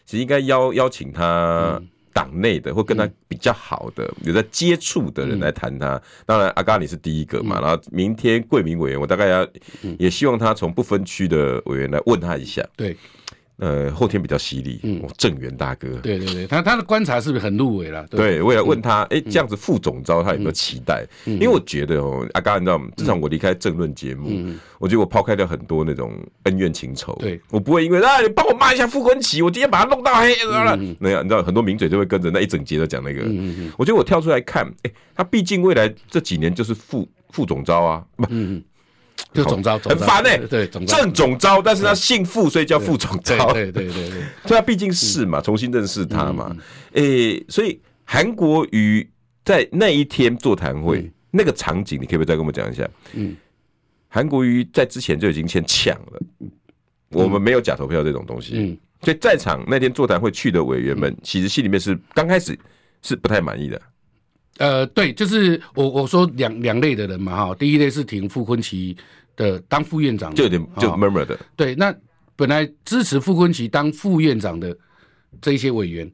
[0.04, 1.80] 其实应该邀邀请他
[2.12, 5.94] 党内的或跟他比较好的、嗯、有在接触的人来谈他。
[5.94, 9.46] 嗯、当然，阿嘎你是第一个嘛，嗯、然后明天贵民委员，我大概要
[10.00, 12.60] 也希望他从不分区的委员来问他一下。
[12.76, 12.96] 对。
[13.62, 18.04] 呃，后天比较犀利，嗯，郑源大哥，对对对，他他的观察是不是很入围了？
[18.10, 21.06] 对，我也问他，哎，这样子副总招他有没有期待？
[21.24, 22.88] 因为我觉得哦，阿刚，你知道吗？
[22.96, 33.22] 自从我离开政论节目，我觉得我抛开掉很多那种恩怨情仇，对，我不会因为啊，你帮我骂一下傅崐萁，我今天把他弄到黑了，那样你知道很多名嘴就会跟着那一整节的讲那个，
[33.78, 38.26] 我觉得我跳出来看，哎，他毕竟未来这几年就是副副总招啊，不。
[39.32, 46.54] 就总招，很烦哎，对，正总招，但是他姓傅，所以叫傅总招，对对对对， 所以他毕竟是嘛，重新认识他嘛，
[46.92, 49.08] 诶，所以韩国瑜
[49.44, 52.88] 在那一天座谈会那个场景，你可不可以再跟我们讲一下？
[53.14, 53.34] 嗯，
[54.08, 56.20] 韩国瑜在之前就已经先抢了，
[57.10, 62.58] 我们没有假投票这种东西，嗯，所以在场那天座谈会去的委员们，其实心里面是刚开始
[63.00, 63.80] 是不太满意的。
[64.58, 68.94] 呃，对，就是我我说两两类的人嘛，哈，第一类是挺傅崐萁
[69.36, 71.94] 的当副院长，就有点就 murmur 的，对，那
[72.36, 74.76] 本来支持傅昆萁当副院长的
[75.40, 76.10] 这些委员，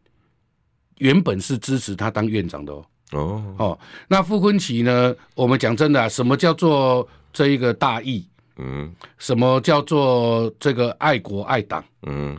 [0.98, 3.78] 原本是支持他当院长的哦，哦，哦，
[4.09, 8.26] 那傅昆萁呢，我们讲真的啊，什么叫做这一个大义？
[8.57, 11.85] 嗯，什么叫做这个爱国爱党？
[12.02, 12.37] 嗯，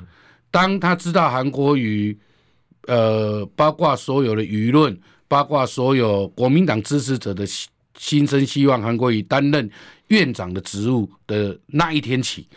[0.52, 2.18] 当他知道韩国瑜，
[2.88, 5.00] 呃，包括所有的舆论。
[5.30, 7.46] 包括所有国民党支持者的
[8.00, 9.70] 心生，希望韩国瑜担任
[10.08, 12.48] 院长的职务的那一天起，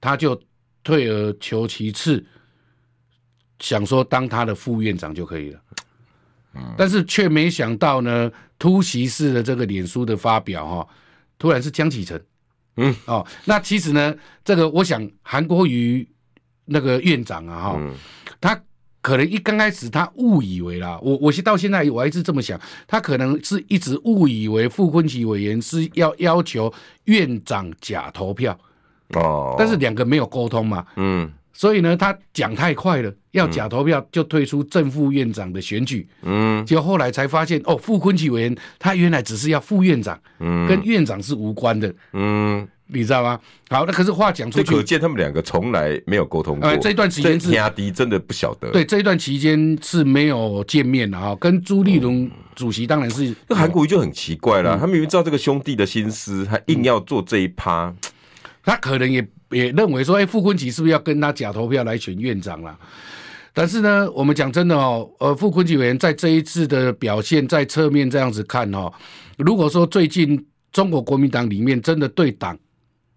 [0.00, 0.38] 他就
[0.82, 2.26] 退而求其次，
[3.60, 5.60] 想说当他的副院长就可以了。
[6.76, 10.88] 但是却没想到呢，突袭式的这个脸书的发表哈，
[11.38, 12.20] 突然是江启臣。
[12.76, 14.12] 嗯，哦，那其实呢，
[14.44, 16.04] 这个我想韩国瑜
[16.64, 17.80] 那个院长啊，哈，
[18.40, 18.60] 他。
[19.02, 26.72] 可能一刚开始他误以为啦，我我到现在我还是这么想，他可能是一直误以为傅昆萁委员是要要求
[27.04, 28.56] 院长假投票
[29.14, 36.08] 哦，但是两个没有沟通嘛，嗯，所以呢，他讲太快了，要假投票就退出正副院长的选举。
[36.22, 41.92] 嗯，结果后来才发现，哦，傅昆萁委员他原来只是要副院长，嗯，跟院长是无关的。
[42.12, 43.38] 嗯，你知道吗？
[43.70, 46.68] 好，那可是话讲出去，可见他们两个从来没有沟通过。
[46.68, 48.70] 呃，这段期间是压低，真的不晓得。
[48.70, 51.36] 对，这一段期间是没有见面的哈。
[51.40, 57.94] 跟朱立伦主席当然是，那韩国瑜就很奇怪了，他明明知道这个兄弟的心思，他硬要做这一趴，
[58.64, 59.26] 他可能也。
[59.52, 62.74] 也认为说，哎，傅昆萁是不是要跟他假投票来选院长了？
[63.52, 68.90] 但是呢，我们讲真的哦，呃，傅昆萁委员在这一次的表现，在侧面这样子看哦，
[69.36, 72.58] 如果说最近中国国民党里面真的对党，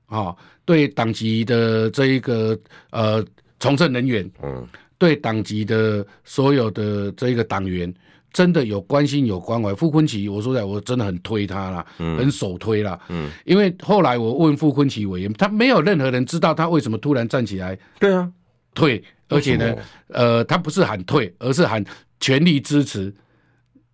[0.07, 2.57] 啊，对党籍的这一个
[2.89, 3.25] 呃
[3.59, 7.93] 从政人员，嗯，对党籍的所有的这一个党员。
[8.33, 12.99] 真的有关心有关怀，傅昆萁，我说实在，我真的很推他啦，嗯、很首推啦。
[13.07, 17.79] 嗯，因为后来我问傅昆萁委员，他没有任何人知道他为什么突然站起来。
[17.97, 18.29] 对啊，
[18.73, 19.73] 退，而且呢，
[20.09, 21.81] 呃，他不是喊退，而是喊
[22.19, 23.13] 全力支持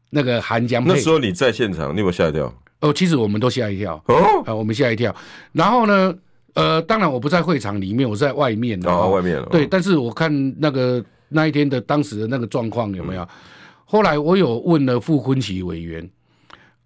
[0.09, 0.83] 那个韩江。
[0.87, 2.51] 那时候你在现场，你有没有吓一跳？
[2.81, 3.95] 哦，其实我们都吓一跳。
[4.07, 5.15] 哦，啊、呃，我们吓一跳。
[5.53, 6.13] 然后呢，
[6.53, 8.79] 呃，当然我不在会场里面，我是在外面。
[8.85, 9.41] 哦，外面。
[9.49, 13.21] 对，但是我看那个那一天的当时的那个状况有没有？
[13.23, 13.27] 嗯
[13.91, 16.09] 后来我有问了傅昆萁委员，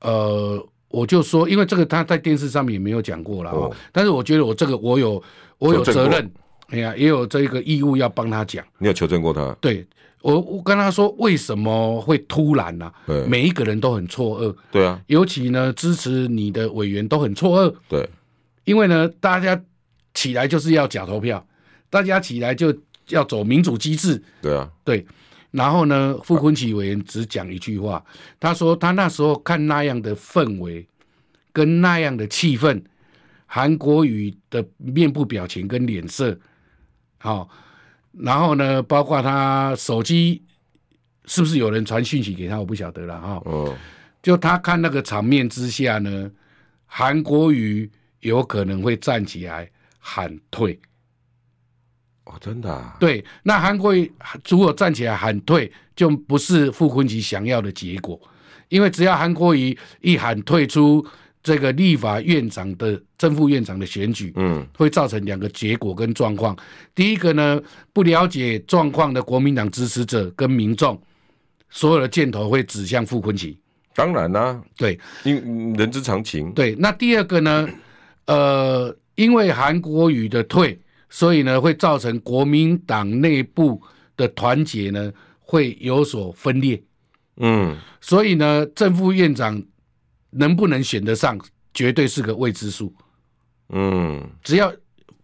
[0.02, 5.22] 呃，我就说，因为这个他在电视上面也没有讲过了，哦，但是我觉得我这个我有
[5.60, 6.28] 我有责任，
[6.70, 8.66] 哎呀，也有这个义务要帮他讲。
[8.80, 9.56] 你有求证过他？
[9.62, 9.86] 对，
[10.22, 12.86] 我我跟他说为什么会突然呢？
[12.86, 12.94] 啊？
[13.08, 14.56] 对，每一个人都很错愕。
[14.72, 17.76] 对啊，尤其呢支持你的委员都很错愕。
[17.88, 18.10] 对，
[18.64, 19.62] 因为呢大家
[20.14, 21.46] 起来就是要假投票，
[21.90, 22.76] 大家起来就
[23.10, 24.24] 要走民主机制。
[24.42, 25.06] 对啊，对。
[25.52, 28.04] 然后呢，傅昆萁委员只讲一句话，
[28.42, 30.86] 他说他那时候看那样的氛围，
[31.54, 32.84] 跟那样的气氛，
[33.46, 36.38] 韩国瑜的面部表情跟脸色，
[37.20, 37.50] 好、哦，
[38.18, 40.42] 然后呢，包括他手机
[41.26, 43.42] 是不是有人传讯息给他，我不晓得了哈。
[43.46, 43.76] 哦，
[44.24, 46.32] 就他看那个场面之下呢，
[46.86, 47.90] 韩国瑜
[48.22, 50.80] 有可能会站起来喊退。
[52.26, 52.96] 哦，真的啊？
[53.00, 54.12] 对，那韩国瑜
[54.48, 58.20] 如果站起来喊退，就不是傅昆萁想要的结果，
[58.70, 61.06] 因为只要韩国瑜一喊退出
[61.46, 66.58] 这个立法院长的正副院长的选举，嗯，会造成两个结果跟状况。
[66.96, 67.62] 第一个呢，
[67.94, 71.00] 不了解状况的国民党支持者跟民众，
[71.70, 73.56] 所有的箭头会指向傅昆萁。
[73.94, 76.52] 当然啦、啊，对，因人之常情。
[76.54, 77.70] 对，那第二个呢，
[78.26, 80.78] 呃，因为韩国瑜的退。
[81.08, 83.82] 所以呢，会造成国民党内部
[84.18, 86.82] 的团结呢，会有所分裂。
[87.38, 89.62] 嗯，所以呢，正副院长
[90.36, 91.40] 能不能选得上，
[91.74, 92.94] 绝对是个未知数。
[93.70, 94.72] 嗯，只要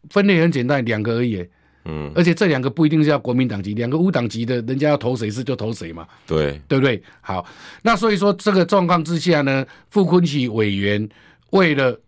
[0.10, 1.48] 分类很简单，两个而已。
[1.86, 6.08] 嗯，而且这两个不一定是要国民党籍，两个无党籍的，人家要投谁是就投谁嘛。
[6.26, 7.02] 对，对不对？
[7.22, 7.46] 好，
[7.82, 11.08] 那所以说这个状况之下呢，傅昆萁委员
[11.52, 12.00] 为了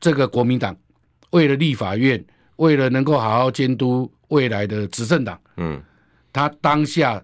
[0.00, 0.76] 这个国民党，
[1.30, 2.24] 为了立法院。
[2.56, 5.82] 为了能够好好监督未来的执政党，嗯，
[6.32, 7.20] 他当下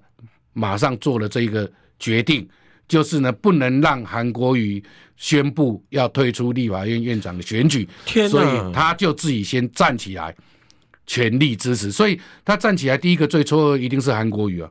[0.52, 2.48] 马上做了这个决定，
[2.90, 4.82] 就是呢，不能让韩国瑜
[5.16, 10.34] 宣布要退出立法院院长的选举，天，所以他就自己先站起来，
[11.06, 11.92] 全力支持。
[11.92, 14.68] 所以他站起来，第一个最错愕一定是韩国瑜啊！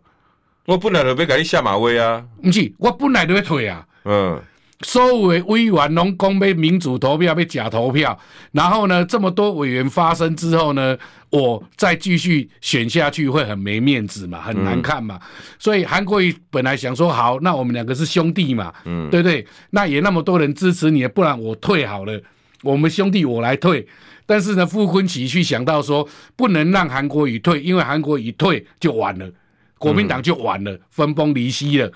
[0.66, 4.42] 我本来就要给你下马威啊，不是，我本来就要退啊，嗯。
[4.82, 8.18] 所有的委员拢讲要民主投票，要假投票，
[8.54, 10.98] 然后呢，这么多委员发声之后呢，
[11.32, 15.20] 我再继续选下去会很没面子嘛，很难看嘛。
[15.22, 15.28] 嗯、
[15.60, 19.46] 所以韩国瑜本来想说，好，那我们两个是兄弟嘛，嗯，对不对？
[19.72, 22.18] 那也那么多人支持你，不然我退好了，
[22.64, 23.86] 我们兄弟我来退。
[24.26, 29.30] 但是呢，傅昆萁去想到说，不能让韩国瑜退，因为韩国瑜退就完了，
[29.78, 31.92] 国民党就完了，嗯、分崩离析了。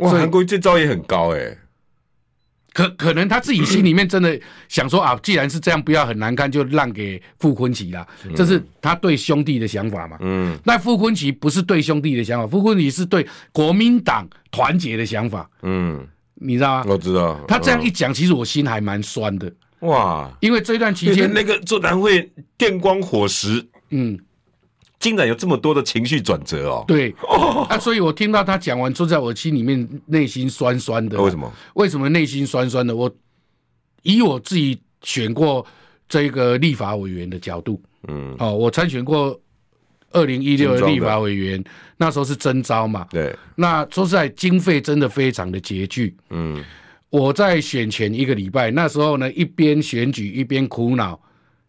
[0.00, 1.58] 哇，韩国瑜这招也很高哎、欸。
[2.72, 8.06] 可可能他自己心里面真的想说啊，既然是这样，不要很难看，就让给傅昆萁啦。
[8.34, 10.16] 这是他对兄弟的想法嘛。
[10.20, 10.58] 嗯。
[10.64, 15.48] 那傅昆萁不是对兄弟的想法，傅昆萁是对国民党团结的想法。
[15.62, 16.06] 嗯。
[16.42, 16.84] 你知道吗？
[16.88, 17.38] 我知道。
[17.46, 19.52] 他这样一讲，其实我心还蛮酸的。
[19.80, 20.30] 哇！
[20.40, 23.66] 因为这段期间，那个座谈会电光火石。
[23.90, 24.18] 嗯。
[25.00, 26.84] 竟然有这么多的情绪转折哦！
[26.86, 31.20] 对，哦、啊，所以我听到他讲完，就在我心里面内心酸酸的。
[31.20, 31.50] 为什么？
[31.72, 32.94] 为什么内心酸酸的？
[32.94, 33.10] 我
[34.02, 35.66] 以我自己选过
[36.06, 39.40] 这个立法委员的角度，嗯，哦，我参选过
[40.12, 41.64] 二零一六的立法委员，
[41.96, 43.34] 那时候是征招嘛，对。
[43.56, 46.62] 那说实在，经费真的非常的拮据，嗯。
[47.08, 51.18] 我在选前一个礼拜，那时候呢，一边选举一边苦恼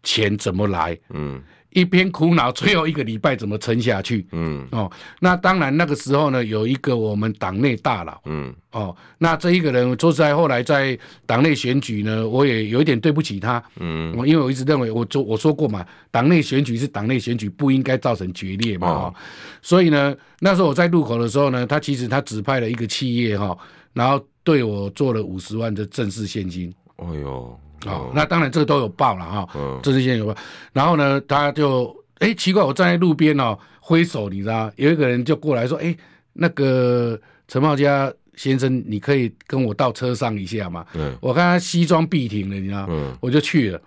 [0.03, 1.41] 钱怎么来，嗯。
[1.71, 4.25] 一边苦恼，最后一个礼拜怎么撑下去？
[4.31, 19.13] 嗯，哦，那当然那个时候呢，有一个我们党内大佬，嗯，哦，那这一个人说实在，后来在党内选举呢，我也有一点对不起他，嗯，我因为我一直认为，我说我说过嘛，党内选举是党内选举，不应该造成决裂嘛，哦，
[19.61, 23.57] 所以呢，那时候我在路口的时候呢，他其实他指派了一个企业哈，
[23.93, 27.57] 然后对我做了五十万的正式现金，哎呦。
[27.85, 30.35] 哦，那当然这个都有报了哈，这些有报。
[30.73, 31.85] 然后呢，他就
[32.19, 35.97] 哎、欸、奇怪，我站在路边哦挥手，你知道，有一个人就过来说，哎、欸，
[36.33, 40.85] 那个陈茂佳先生，你可以跟我到车上一下吗？
[40.93, 43.81] 嗯，我看他西装笔挺的，你知道，嗯，我就去了。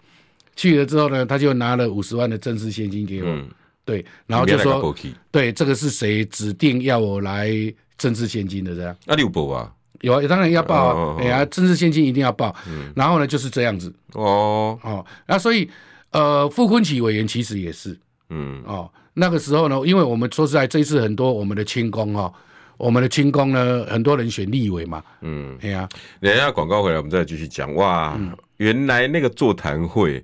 [0.57, 3.49] 去了之后呢，他就拿了五十万的正式现金给我，嗯、
[3.85, 4.95] 对，然后就说，
[5.31, 7.51] 对，这个是谁指定要我来
[7.99, 8.97] 正式现金的这样？
[9.05, 9.73] 那你有报啊？
[10.01, 11.17] 有啊，当然要报啊！
[11.21, 12.55] 哎呀，政治现金一定要报。
[12.69, 13.93] 嗯，然后呢，就是这样子。
[14.13, 15.71] 哦哦，那所以，
[16.11, 17.99] 呃，傅昆萁委员其实也是，
[18.31, 22.33] 嗯哦，那个时候呢，因为我们说实在，这一次很多我们的亲公哈，
[22.77, 25.89] 我们的清工呢，很多人选立委嘛，嗯，哎呀，
[26.21, 27.75] 等一下广告回来，我们再继续讲。
[27.75, 28.19] 哇，
[28.59, 30.23] 原来那个座谈会，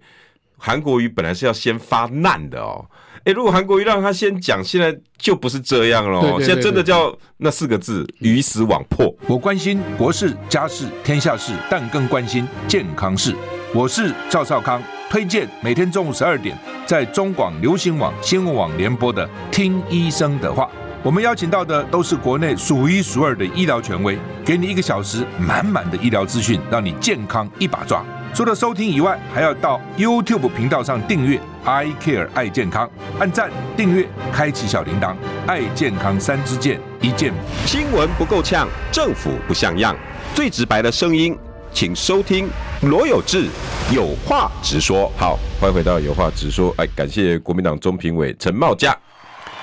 [0.56, 2.84] 韩国瑜本来是要先发难的哦。
[3.24, 6.38] 哎，如果韩国瑜让他先讲，现在就不是这样了。
[6.38, 9.14] 现在真的叫那四个字“鱼死网破”。
[9.28, 13.34] 我关心国事、家事、天下事，但更关心健康事。
[13.74, 16.56] 我是赵少康，推荐每天中午十二点
[16.86, 20.64] 在中广流行网、新闻网联播的《听医生的话》。
[21.02, 28.02] 我们邀请到的都是国内数一数二的医疗权威，给你一个小时满满的医疗资讯，让你健康一把抓。
[28.32, 32.88] 除了收听以外，还要到 YouTube 频道上订阅 I Care 爱健康，
[33.18, 35.14] 按赞、订阅、开启小铃铛，
[35.46, 37.32] 爱健康三支箭，一键。
[37.66, 39.96] 新闻不够呛，政府不像样，
[40.34, 41.36] 最直白的声音，
[41.72, 42.48] 请收听
[42.82, 43.48] 罗有志
[43.92, 45.10] 有话直说。
[45.18, 46.72] 好，欢迎回到有话直说。
[46.78, 48.96] 哎，感谢国民党中评委陈茂佳。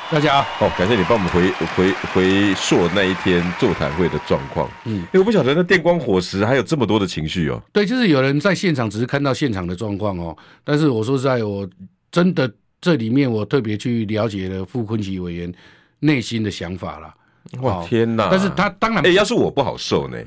[0.10, 4.70] 大家好，哦，感谢你帮我们回回回溯那一天座谈会的状况。
[4.86, 7.62] 嗯，因为我不晓得那电光火石还有这么多的情绪哦。
[7.74, 11.68] 对，就是有人在现场只是看到现场的状况哦，但是我说实在，我
[12.10, 15.54] 真的这里面我特别去了解了傅崐萁委员
[16.00, 17.14] 内心的想法了。
[17.62, 18.30] 哇，天哪！
[18.32, 20.18] 但是他当然，哎，要是我不好受呢。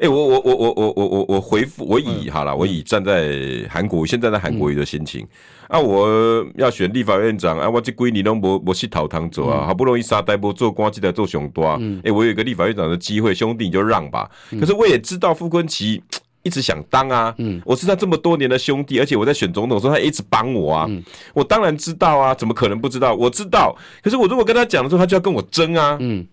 [0.00, 3.30] 哎，我我我我我我我我回复我以好了，我以站在
[3.68, 5.26] 韩国瑜现在在韩国瑜的心情。
[5.68, 5.78] 啊！
[5.78, 7.68] 我要选立法院长啊！
[7.68, 9.66] 我这归你都没没去讨堂走啊！
[9.66, 11.62] 好不容易三代不做官，记得做熊多。
[11.66, 14.30] 哎、嗯欸，我有一个立法院长的机会，兄弟你就让吧。
[14.50, 16.00] 嗯、可是我也知道傅昆萁
[16.42, 17.34] 一直想当啊。
[17.36, 20.86] 嗯、我是他这么多年的兄弟，而且我在选总统的时候，他一直帮我啊。
[20.88, 21.04] 嗯、
[21.34, 23.14] 我当然知道啊，怎么可能不知道？
[23.14, 23.76] 我知道。
[24.02, 25.98] 可是我如果跟他讲的时候，他就要跟我争啊。
[26.00, 26.26] 嗯。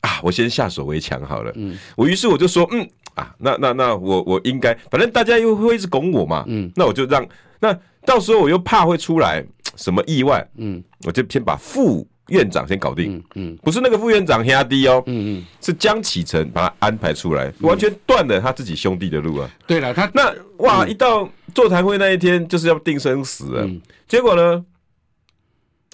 [0.00, 0.18] 啊！
[0.20, 1.52] 我先下手为强好了。
[1.54, 1.78] 嗯。
[1.96, 2.84] 我于是我就说，嗯
[3.14, 6.44] 啊，那那那我我应该，反正大家又会一直拱我嘛。
[6.48, 6.68] 嗯。
[6.74, 7.24] 那我就让
[7.60, 7.78] 那。
[8.04, 9.44] 到时候我又怕会出来
[9.76, 13.58] 什么意外，嗯，我就先把副院长先搞定，嗯，嗯。
[13.62, 19.50] 不是那个副院长压低哦，嗯嗯，是江启臣把他安排出来，完全断了他自己兄弟的路啊。
[19.66, 24.64] 对了，他那哇，一到座谈会那一天就是要定生死了，嗯、结果呢，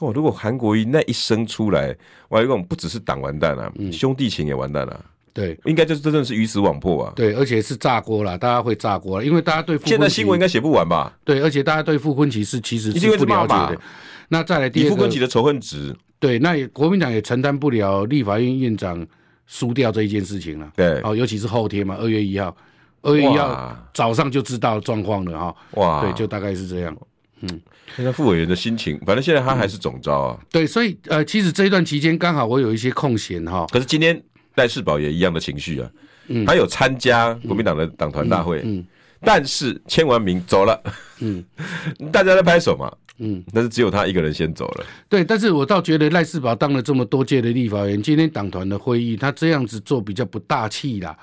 [0.01, 1.97] 哦，如果韩国瑜那一生出来，
[2.29, 5.05] 哇，一共不只是党完蛋了，嗯、兄弟情也完蛋了。
[5.33, 7.13] 对，应该就是真正是鱼死网破啊！
[7.15, 11.17] 对，而且是炸锅了，大家会炸锅了，因为大家对现在新闻应该写不完吧？
[11.25, 13.81] 对，而且大家对傅崐萁是其实是不了解的。
[14.29, 19.07] 那再来第二个，傅崐萁的仇恨值，对，那也国民党也承担不了立法院院长
[19.47, 20.73] 输掉这一件事情了。
[20.75, 22.57] 对，哦，尤其是后天嘛，二月一号，
[23.03, 25.57] 二月一号早上就知道状况了哈。
[25.73, 26.97] 哇，对，就大概是这样。
[27.43, 27.61] 嗯，
[27.97, 30.39] 现在傅委员的心情，反正现在他还是总招啊。
[30.51, 33.65] 对，所以呃，其实这一段期间刚好我有一些空闲哈。
[33.71, 34.21] 可是今天。
[34.61, 35.91] 赖世宝也一样的情绪啊，
[36.29, 38.85] 嗯、他有参加国民党的党团大会，嗯。
[39.23, 40.83] 但是签完名走了，
[41.21, 41.45] 嗯、
[42.11, 44.87] 大家在拍手嘛，嗯，但是只有他一个人先走了。
[45.11, 51.15] 对，但是我倒觉得赖世宝当了这么多届的立法委员，今天党团的会议他这样子做比较不大气啦，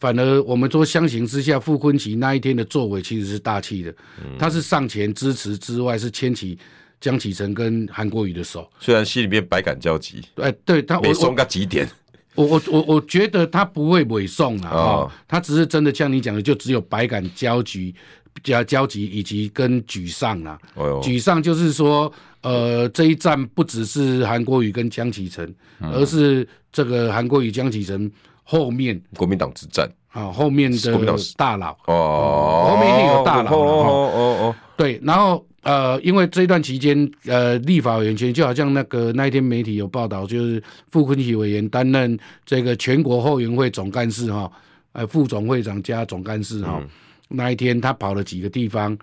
[0.00, 6.58] 反而我们说相形之下，傅昆萁那一天的作为其实是大气的，嗯、他是上前支持之外，是牵起
[7.00, 11.88] 江启臣跟韩国瑜的手，虽然心里面百感交集，哎，对他没松个几点。
[12.34, 17.94] 我我我我觉得他不会委送啊，哦，他只是真的像你讲的，就只有百感交集，
[18.42, 20.58] 交交集以及跟沮丧啦。
[20.74, 22.12] 哦，沮丧就是说，
[22.42, 28.10] 呃，这一战不只是韩国瑜跟江启臣，嗯、而是这个韩国瑜、江启臣
[28.42, 29.88] 后面国民党之战。
[30.08, 31.76] 啊，后面的大佬。
[31.86, 35.44] 哦，后面一定有大佬哦哦哦，对，然后。
[35.64, 44.50] 呃，因为这一段期间，呃，立法委员圈就好像那个那一天媒体有报道，就是傅昆萁委员担任这个全国后援会总干事哈，
[44.92, 46.88] 呃，副总会长加总干事哈，嗯、
[47.28, 48.94] 那一天他跑了几个地方，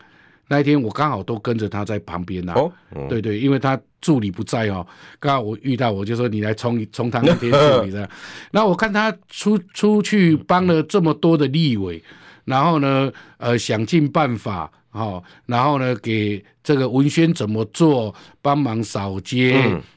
[0.48, 2.54] 那一天我刚好都跟着他在旁边呐。
[2.54, 2.72] 哦，
[3.10, 4.86] 对对，因为他助理不在哦，
[5.20, 8.08] 刚好我遇到，我就说你来充充当一天助理的。
[8.54, 12.04] 那我看他出出去帮了这么多的立委，
[12.46, 14.72] 然后呢，呃，想尽办法。
[14.94, 19.56] 好，然后呢，给这个文宣怎么做，帮忙扫街，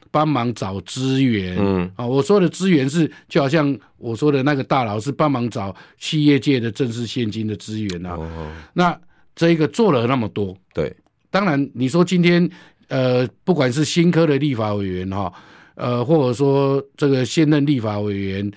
[0.09, 1.57] 帮、嗯、忙找资源。
[1.59, 8.15] 嗯，啊，我说的资源是，就好像我说的那个大佬是帮忙找企业界的正式现金的资源啊。
[8.15, 8.97] 哦、那
[9.35, 10.95] 这一个做了那么多，对，
[11.29, 12.49] 当然你说今天
[12.87, 15.33] 呃，不管是新科的立法委员哈，
[15.75, 18.51] 呃，或者说这个现任立法委员。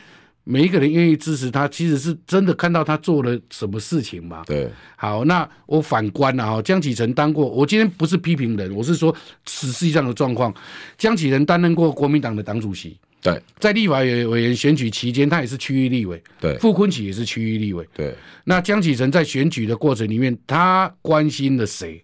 [0.50, 4.42] 每一个人愿意支持他，其实是真的看到他做了什么事情嘛？
[4.46, 4.66] 对。
[4.96, 9.14] 好，那我反观了哈，江启臣当过，我今天不是批评人，我是说
[9.46, 10.54] 实际上的状况。
[10.96, 13.38] 江启臣担任过国民党的党主席，对。
[13.60, 16.56] 在立法委委员选举期间，他也是区域立委，对。
[16.56, 18.14] 傅昆萁也是区域立委，对。
[18.44, 22.02] 那江启臣在选举的过程里面，他关心了谁？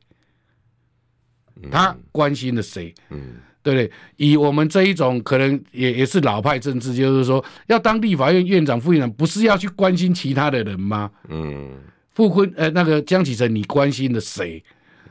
[1.70, 2.94] 他关心了谁？
[3.08, 3.18] 嗯。
[3.18, 3.34] 嗯
[3.64, 3.90] 对不对？
[4.18, 11.10] 以我们这一种可能也也是老派政治，就是说要当立法院院长、副院长，不是要去关心其他的人吗？
[11.30, 11.72] 嗯，
[12.12, 14.62] 傅坤呃那个江启臣，你关心的谁？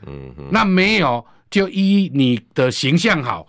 [0.06, 3.48] 嗯，那没有，就依你的形象好，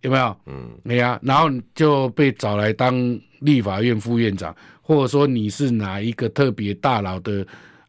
[0.00, 0.36] 有没有？
[0.46, 2.96] 嗯，没有，然后就被找来当
[3.40, 7.46] 立法院副院长，或者说你是哪一个特别大佬的？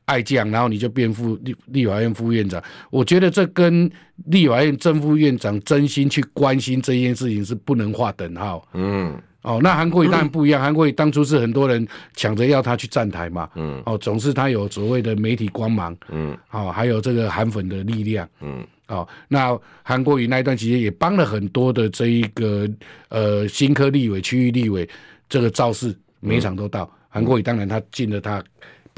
[0.09, 2.61] 爱将，然后你就变副立立法院副院长。
[2.89, 3.87] 我觉得这跟
[4.25, 8.67] 立法院正副院长真心去关心这件事情是不能划等号。
[8.73, 10.59] 嗯，哦，那韩国瑜当然不一样。
[10.59, 13.47] 韩国瑜当初是很多人抢着要他去站台嘛。
[13.53, 15.95] 嗯，哦，总是他有所谓的媒体光芒。
[16.09, 18.27] 嗯，哦，还有这个韩粉的力量。
[18.41, 22.67] 嗯，哦，那韩国瑜那一段期间也帮了很多的这一个
[23.09, 24.89] 呃新科立委、区域立委
[25.29, 26.89] 这个造势，每一场都到。
[27.09, 28.43] 韩国瑜当然他尽了他。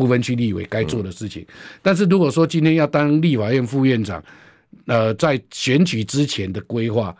[0.01, 4.23] 不分区立委该做的事情，嗯、但是如果说今天要当立法院副院长，
[4.87, 7.15] 呃，在选举之前的规划，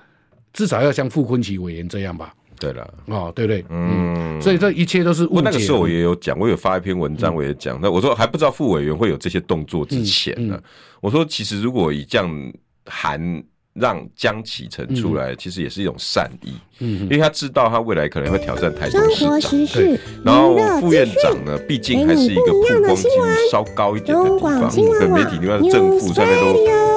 [0.51, 2.33] 至少要像傅昆萁委员这样吧？
[2.59, 3.63] 对了，哦，对不对？
[3.69, 5.35] 嗯，嗯，所以这一切都是误解。
[5.35, 7.79] 我那个时候我也有讲，我有发一篇文章，我也讲。
[7.79, 10.63] 那、嗯、我说还不知道副委员会有这些动作之前呢，嗯嗯、
[11.01, 12.53] 我说其实如果以这样
[12.87, 13.43] 含。
[13.73, 19.97] 让江启臣出来，其实也是一种善意，嗯，因为他知道他未来可能会挑战台中市长，对。
[20.25, 24.69] 然后副院长呢，毕竟还是一个曝光几率稍高一点的地方，
[24.99, 26.53] 跟媒体另外的正负上面都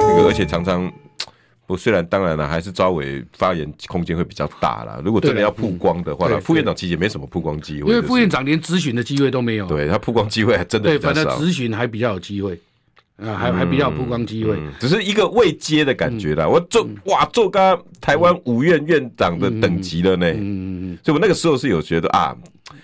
[0.09, 0.91] 那个，而且常常
[1.65, 5.01] 不，虽然当然了，还是招委发言空间会比较大啦。
[5.03, 12.59] 如果真的要曝光的话，副院长其实也没什么曝光机会，因为副院长连咨询的机会都没有，对他曝光机会还真的对，反正咨询还比较有机会。
[13.17, 16.45] 啊，还还比较曝光机会，只是一个未接的感觉啦。
[16.45, 20.29] 我做哇，做个台湾五院院长的等级了呢。
[20.31, 22.35] 嗯嗯嗯，所以我那个时候是有觉得啊，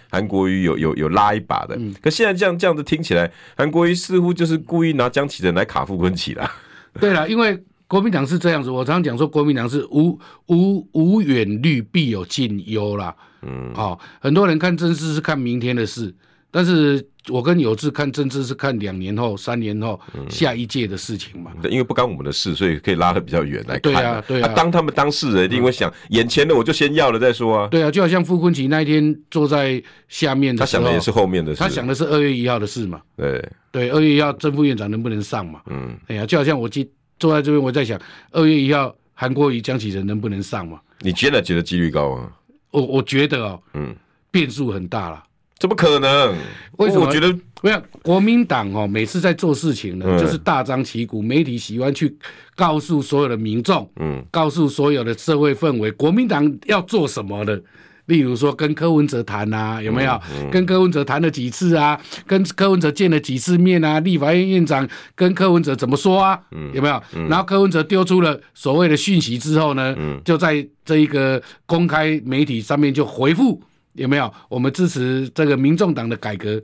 [0.09, 1.77] 韩国瑜有有有拉一把的。
[2.01, 6.49] 可现在这样这样子听起来，韩国瑜似乎就是故意拿江启臣来卡傅昆萁啦。
[6.97, 10.17] 对了，因为国民党是这样子，我常常讲说，国民党是无
[10.47, 13.13] 无无远虑必有近忧啦。
[13.41, 16.15] 嗯，好，很多人看政治是看明天的事。
[16.53, 21.51] 但是我跟有志看政治是看两年后、三年后下一届的事情嘛？
[21.61, 23.81] 对，因为不干我们的事，所以可以拉的比较远来看。
[23.81, 24.51] 对啊，对啊。
[24.55, 27.67] 当他们当事人一定会想，眼前的我就先要了再说啊。
[27.67, 31.59] 对啊，就好像傅昆萁那一天坐在下面的时候，他想的也是后面的事。
[31.59, 32.99] 他想的是二月一号的事嘛？
[33.15, 35.61] 对对，二月一号正副院长能不能上嘛？
[35.67, 37.99] 嗯，哎呀，就好像我今坐在这边，我在想，
[38.31, 40.79] 二月一号韩国瑜、江启臣能不能上嘛？
[41.01, 42.31] 你觉得觉得几率高啊？
[42.71, 43.95] 我我觉得哦，嗯，
[44.31, 45.23] 变数很大了。
[45.61, 46.33] 怎么可能？
[46.79, 47.05] 为什么？
[47.05, 47.31] 我觉得
[47.61, 52.17] 没有国民党哦，每次在做事情呢，就是大张旗鼓，媒体喜欢去
[52.55, 57.61] 告诉所有的民众，嗯，告诉所有的社会氛围，国民党要做什么的。
[58.07, 60.19] 例如说，跟柯文哲谈啊，有没有？
[60.51, 61.97] 跟柯文哲谈了几次啊？
[62.25, 63.99] 跟柯文哲见了几次面啊？
[63.99, 66.37] 立法院院长跟柯文哲怎么说啊？
[66.73, 67.01] 有没有？
[67.29, 69.95] 然后柯文哲丢出了所谓的讯息之后呢，
[70.25, 73.61] 就在这一个公开媒体上面就回复。
[73.93, 74.33] 有没有？
[74.49, 76.61] 我们支持这个民众党的改革，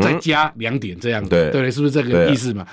[0.00, 2.66] 再加两点这样子，对对，是不是这个意思嘛？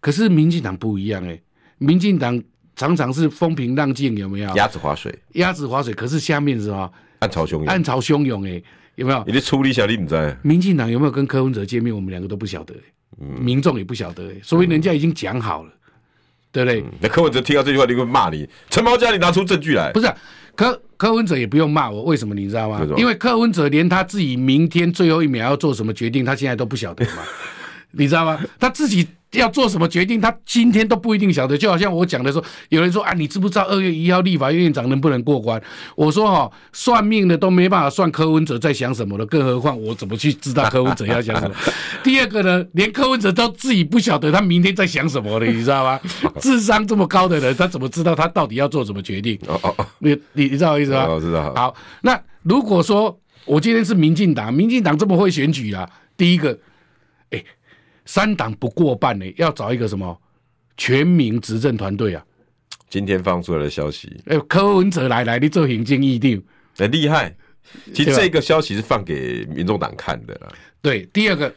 [0.00, 1.40] 可是民进党不一样哎，
[1.78, 2.40] 民进党
[2.74, 4.54] 常常是风平浪静，有没有？
[4.54, 6.90] 鸭子划水，鸭子划水，可是下面是吧？
[7.20, 8.62] 暗潮汹涌，暗潮汹涌哎，
[8.96, 9.24] 有没有？
[9.26, 10.36] 你的处理小弟你在？
[10.42, 11.94] 民进党有没有跟柯文哲见面？
[11.94, 12.74] 我们两个都不晓得，
[13.18, 15.72] 民众也不晓得哎，所以人家已经讲好了，
[16.52, 16.84] 对不对？
[17.00, 20.06] 那柯文哲听到这句话，你会骂你，陈毛家，你拿出证据来，不是？
[20.56, 22.80] 柯柯文哲也不用骂我，为什么你知道吗？
[22.96, 27.22] 因为柯文哲连他自己明天最后一秒要做什么决定，他现在都不晓得嘛，
[27.92, 28.40] 你知道吗？
[28.58, 31.58] 他自己要做什么决定，他今天都不一定晓得。
[31.58, 35.60] 就好像我讲的说，有人说啊，你知不知道二月一号立法院院长能不能过关？
[35.94, 41.54] 我说哈，算命的都没办法算柯文哲在想什么了，更何况我怎么去知道柯文哲要想什么？
[42.02, 46.00] 第二个呢，连柯文哲都自己不晓得他明天在想什么了，你知道吗？
[46.40, 49.38] 智商这么高的人，他怎么知道他到底要做什么决定？
[49.48, 51.06] 哦哦，你你你知道我意思吗？
[51.08, 51.52] 我知道。
[51.54, 56.56] 好，那如果说我今天是民进党，民进党这么会选举啊，第一个。
[58.06, 60.18] 三党不过半呢，要找一个什么
[60.76, 62.24] 全民执政团队啊？
[62.88, 66.42] 今天放出来的消息，哎，柯文哲来来，你做行政议定，
[66.78, 67.34] 很厉害。
[67.92, 70.48] 其实这个消息是放给民众党看的啦。
[70.80, 71.52] 对，第二个，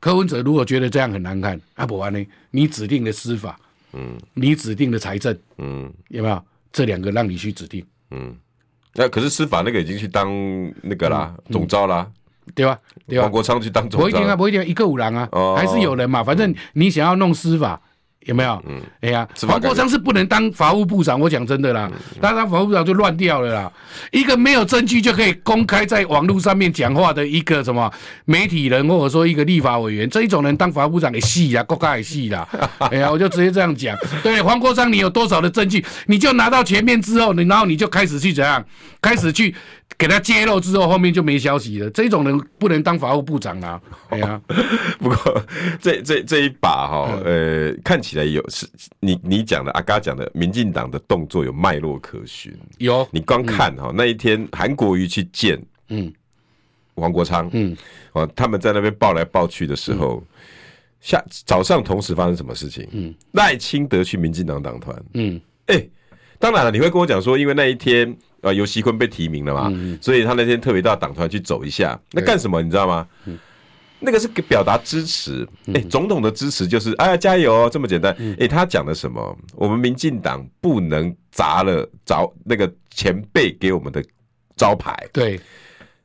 [0.00, 2.26] 柯文哲如果觉得这样很难看，啊不然呢？
[2.50, 3.60] 你指定的司法，
[3.92, 6.42] 嗯，你指定的财政，嗯，有没有
[6.72, 7.84] 这两个让你去指定？
[8.10, 8.34] 嗯，
[8.94, 10.32] 那可是司法那个已经去当
[10.82, 12.10] 那个啦，嗯、总召啦。
[12.54, 12.78] 对吧？
[13.06, 13.24] 对吧？
[13.24, 16.22] 黄国昌去当总，不一定啊，不一定、啊，一个五郎啊，哦、还是有人嘛。
[16.22, 17.80] 反正你想要弄司法，
[18.20, 18.62] 有没有？
[18.66, 21.20] 嗯，哎呀，黄国昌是不能当法务部长。
[21.20, 21.90] 我讲真的啦，
[22.20, 23.72] 他、嗯、当法务部长就乱掉了啦。
[24.12, 27.90] 一个没有证据就可以公开在网络上面讲话的一个什么
[28.24, 32.48] 媒体人，或者说一个立法委员，这一种人当法务部长也戏啊，国家也戏啦。
[32.90, 33.94] 哎呀，我就直接这样讲。
[34.22, 38.64] 对，黄国昌，你有多少的证据，你就拿到前面之后，你然后你就开始去怎样，
[39.02, 39.54] 开始去。
[39.96, 41.88] 给他揭露之后，后面就没消息了。
[41.90, 43.80] 这种人不能当法务部长啊！
[44.10, 44.40] 哎呀，
[44.98, 45.42] 不过
[45.80, 48.66] 这这这一把哈、哦，呃，看起来有是
[49.00, 52.52] 你你讲的阿嘎讲的，民进党的动作有脉络可循。
[52.78, 56.12] 有，你光看哈、哦嗯、那一天韩国瑜去见嗯
[56.94, 57.76] 王国昌嗯
[58.12, 60.26] 哦他们在那边抱来抱去的时候，嗯、
[61.00, 62.86] 下早上同时发生什么事情？
[62.90, 65.90] 嗯，赖清德去民进党党团嗯哎、欸，
[66.38, 68.16] 当然了，你会跟我讲说，因为那一天。
[68.44, 71.98] 啊，尤熙坤被提名了嘛，嗯、所以他那天特别到党团去走一下。
[72.12, 72.62] 那干什么？
[72.62, 73.06] 你知道吗？
[73.24, 73.38] 嗯、
[73.98, 75.46] 那个是表达支持。
[75.72, 78.14] 哎、总统的支持就是哎呀加油哦，这么简单。
[78.38, 79.36] 哎、他讲的什么？
[79.54, 84.04] 我们民进党不能砸了招那个前辈给我们的
[84.56, 84.94] 招牌。
[85.12, 85.40] 对，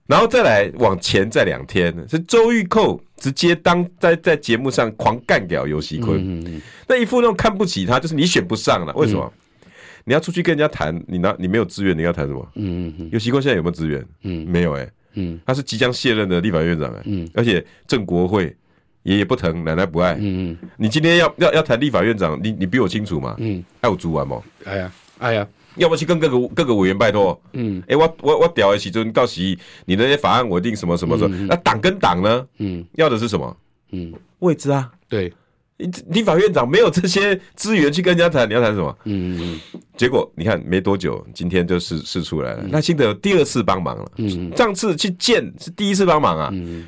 [0.08, 9.34] 然后再来往前再两天，是周玉蔻直接当在在节目上狂干掉游锡堃，嗯嗯、那一副那种看不起他，就是你选不上了，为什么？
[10.10, 12.44] 嗯你要出去跟人家谈，你拿你没有资源，你要谈什么？
[12.56, 13.10] 嗯嗯嗯。
[13.12, 14.04] 游锡堃现在有没有资源？
[14.24, 14.92] 嗯，没有哎、欸。
[15.14, 17.04] 嗯，他是即将卸任的立法院长哎、欸。
[17.06, 18.56] 嗯，而且郑国会
[19.04, 20.16] 爷爷不疼，奶奶不爱。
[20.16, 20.58] 嗯嗯。
[20.78, 23.36] 你今天要要要谈立法院长，你你比我清楚嘛？
[23.38, 23.64] 嗯。
[23.82, 24.42] 爱我猪完吗？
[24.66, 27.40] 哎呀哎呀，要不去跟各个各个委员拜托？
[27.54, 27.80] 嗯。
[27.82, 29.40] 哎、欸，我我我屌的时阵告诉
[29.86, 31.38] 你那些法案我定什么什么什么。
[31.48, 32.48] 那党跟党呢？
[32.58, 32.84] 嗯。
[32.94, 33.58] 要的是什么？
[33.92, 34.92] 嗯，位置啊。
[35.08, 35.32] 对。
[36.08, 38.98] 立法院长没有这些资源去跟人家谈，你要谈什么？
[39.06, 39.82] 嗯嗯嗯。
[39.96, 42.64] 结果你看没多久，今天就试试出来了。
[42.72, 44.12] 赖清德第二次帮忙了。
[44.18, 44.52] 嗯。
[44.58, 46.50] 上次去见是第一次帮忙啊。
[46.52, 46.86] 嗯。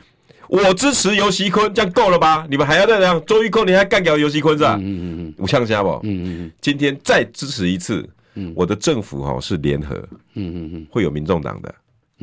[0.49, 2.45] 我支持游锡坤，这样够了吧？
[2.49, 3.23] 你们还要再这样？
[3.25, 4.75] 周玉蔻你还干掉游锡坤是吧？
[4.81, 5.33] 嗯嗯嗯。
[5.37, 5.89] 无呛虾不？
[6.03, 6.51] 嗯嗯嗯。
[6.59, 8.07] 今天再支持一次。
[8.33, 8.51] 嗯。
[8.53, 9.95] 我的政府哈是联合。
[10.33, 10.87] 嗯嗯嗯。
[10.89, 11.73] 会有民众党的，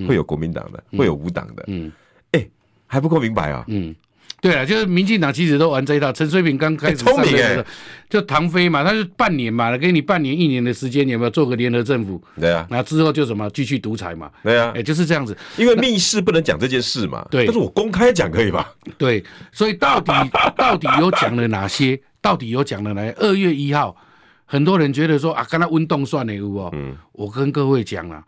[0.06, 1.64] 会有国民党的，会有无党的。
[1.68, 1.90] 嗯。
[2.32, 2.46] 哎，
[2.86, 3.64] 还不够明白啊？
[3.68, 3.94] 嗯。
[4.40, 6.12] 对啊，就是民进党其实都玩这一套。
[6.12, 7.64] 陈水扁刚开始上任的时候，
[8.08, 12.22] 就唐飞嘛，他就半年嘛，给你半年一年的时间，你有没有做个联合政府？
[12.38, 14.30] 对啊，那之后就什么继续独裁嘛？
[14.44, 15.36] 对啊，哎，就是这样子。
[15.56, 17.26] 因为密室不能讲这件事嘛。
[17.30, 18.72] 对，但是我公开讲可以吧？
[18.96, 20.12] 对，所以到底
[20.56, 22.00] 到底有讲了哪些？
[22.20, 23.10] 到底有讲了哪些？
[23.18, 23.96] 二月一号，
[24.44, 26.70] 很多人觉得说啊，跟他温动算了，有不？
[26.74, 28.22] 嗯，我跟各位讲了，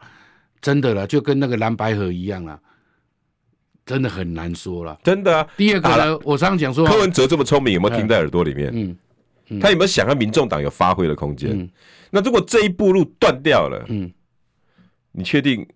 [0.61, 2.59] 真的了，就跟那个蓝白河一样了。
[3.91, 5.45] 真的很难说了，真的啊。
[5.57, 8.71] 第二个呢，我常常讲说，柯文哲这么聪明，有没有听在耳朵里面？
[8.73, 8.97] 嗯，
[9.49, 11.51] 嗯他有没有想让民众党有发挥的空间？
[11.51, 11.69] 嗯、
[12.09, 14.09] 那如果这一步路断掉了，嗯，
[15.11, 15.67] 你确定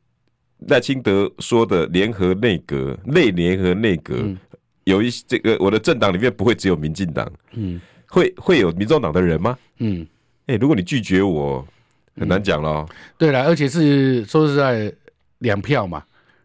[0.69, 4.39] 赖清德说的联合内阁、内联合内阁，嗯、
[4.85, 9.59] 有一这个我的政党里面不会只有民进党，嗯，会会有民众党的人吗？
[9.79, 10.07] 嗯，
[10.47, 11.67] 哎、欸，如果你拒绝我，
[12.17, 12.87] 很难讲了。
[13.19, 14.93] 对了，而且是说实在
[15.41, 16.05] 两票嘛。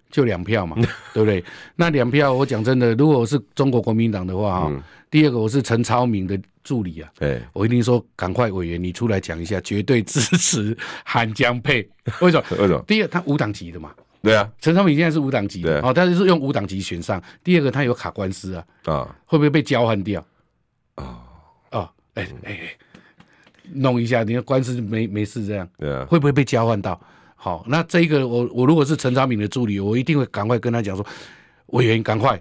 [0.10, 0.76] 就两票嘛，
[1.14, 1.44] 对不对？
[1.76, 11.88] 那两票，我讲真的，如果我是中国国民党的话哈，嗯、第二个我是陈超明的助理啊，对、我一定说赶快委员你出来讲一下，绝对支持韩江配。
[12.22, 12.44] 为什么？
[12.52, 12.84] 为什么？
[12.88, 13.92] 第一个他无党籍的嘛，
[14.22, 17.22] 对啊，陈超明现在是无党籍的，哦，但是是用无党籍选上。
[17.44, 20.24] 第二个他有卡官司啊，啊，会不会被交换掉？
[20.96, 21.22] 啊
[21.70, 22.60] 啊，哎哎，
[23.72, 27.00] 弄一下，你的官司没没事这样，对啊，会不会被交换到？
[27.42, 31.06] 好，那这一个我我如果是陈昌明的助理，我一定会赶快跟他讲说，
[31.68, 32.38] 委员赶快，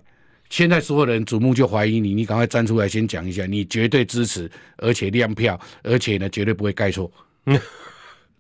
[0.50, 7.08] 现在所有人瞩目就怀疑你，你赶快站出来先讲一下，你绝对支持，而且亮票，而且呢绝对不会盖错，
[7.46, 7.56] 对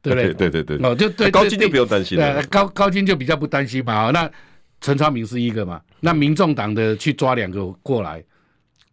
[0.02, 0.34] 不对？
[0.34, 4.10] 对对对，哦就对，高金就不用担心了，高高金就比较不担心嘛。
[4.10, 4.28] 那
[4.80, 8.20] 陈昌明是一个嘛，那民众党的去抓两个过来，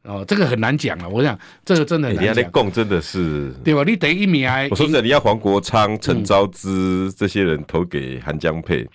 [0.06, 1.08] 哦，这个很难讲啊。
[1.08, 2.36] 我想这个真的很难讲。
[2.36, 3.84] 你要共真的是对吧？
[3.84, 8.88] 你第一名，我说真的，你要黄国昌、陈昭姿、嗯、这些人投给韩江佩，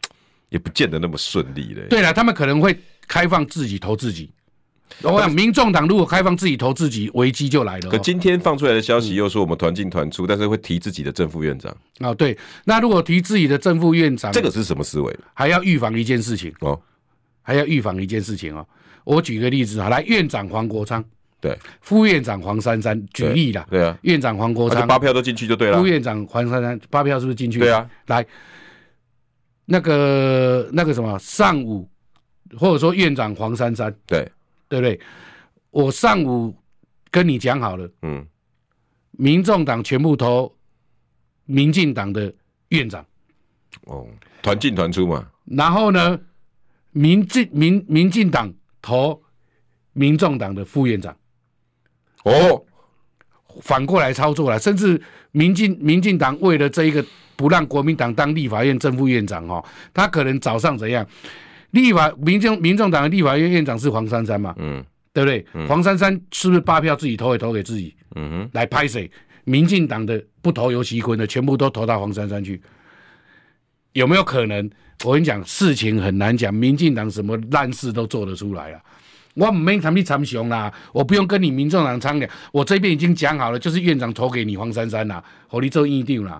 [0.48, 1.86] 也不见得那么顺利嘞。
[1.90, 4.30] 对了，他们可能会开放自己投自己。
[5.02, 7.90] 我想，民众党如果开放自己投自己，危机就来了。
[7.90, 11.74] 可今天放出来的消息又说我们团进团出，但是会提自己的正副院长。
[12.00, 15.16] 哦，对，那如果提自己的正副院长，这个是什么思维？
[15.32, 16.78] 还要预防一件事情哦，
[17.40, 18.66] 还要预防一件事情哦。
[19.14, 21.04] 我举个例子啊，来，院长黄国昌，
[21.40, 25.78] 对，副院长黄珊珊，举例啦，对啊，院长黄国昌八票都进去就对了。
[25.78, 27.58] 副院长黄珊珊八票是不是进去？
[27.58, 28.24] 对啊，来，
[29.64, 31.88] 那个那个什么上午，
[32.56, 34.30] 或者说院长黄珊珊，对。
[34.70, 35.00] 对不对？
[35.72, 36.54] 我上午
[37.10, 38.24] 跟你讲好了，嗯，
[39.10, 40.54] 民众党全部投
[41.44, 42.32] 民进党的
[42.68, 43.04] 院长，
[43.86, 44.06] 哦，
[44.42, 45.28] 团进团出嘛。
[45.44, 46.16] 然后呢，
[46.92, 49.20] 民进民民进党投
[49.92, 51.16] 民众党的副院长，
[52.24, 52.64] 哦，
[53.60, 54.58] 反过来操作了。
[54.58, 55.00] 甚至
[55.32, 57.04] 民进民进党为了这一个
[57.36, 61.06] 不让国民党当立法院正副院长哦，他可能早上怎样？
[61.70, 64.54] 立法民众民众党的立法院院长是黄珊珊嘛？
[64.58, 65.46] 嗯，对不对？
[65.54, 67.94] 嗯、黄珊珊是不是八票自己投也投给自己？
[68.16, 69.08] 嗯哼，来拍谁？
[69.44, 72.60] 民进党的不投游锡坤的，全部都投到黄珊珊去，
[73.92, 74.70] 有没有可能？
[75.04, 76.52] 我跟你讲，事情很难讲。
[76.52, 78.78] 民进党什么烂事都做得出来了。
[79.34, 86.38] 我没谈你参雄啦，我不用跟你民众党商量，我这边已经讲好了，就是院长投给你黄珊珊啦，和你做议定啦。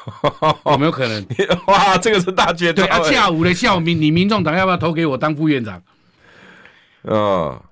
[0.64, 1.26] 有没有可能？
[1.66, 3.02] 哇，这个是大绝对啊！
[3.02, 5.82] 下午的下午，民你民众党要不要投给我当副院长？
[7.02, 7.62] 哦，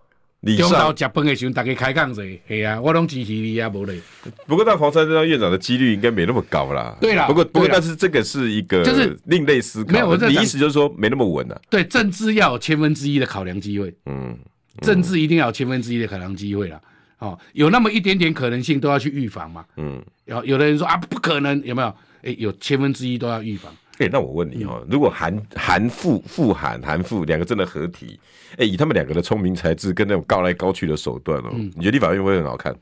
[0.57, 4.01] 中午吃饭的时候，大家开讲者，嘿啊，我拢支持你啊，无嘞。
[4.47, 6.97] 不过，到黄珊珊当院长的几率应该没那么高啦。
[7.01, 9.93] 对啦，不过不过，但是这个是一个就是另类思考。
[9.93, 11.61] 没有，你意思就是说没那么稳啊？
[11.69, 13.93] 对，政治要有千分之一的考量机会。
[14.07, 14.39] 嗯，
[14.81, 16.81] 政治一定要有千分之一的考量机会啦。
[17.19, 19.65] 哦，有那么一点点可能性，都要去预防嘛。
[19.77, 21.93] 嗯，有有的人说啊，不可能，有没有？
[22.23, 23.73] 哎，有千分之一都要预防。
[23.99, 28.19] 哎，那我问你哦，如果韩韩富富韩韩富两个真的合体，
[28.57, 32.75] 哎，以他们两个的聪明才智跟那种高来高去的手段哦，你觉得立法院会很好看？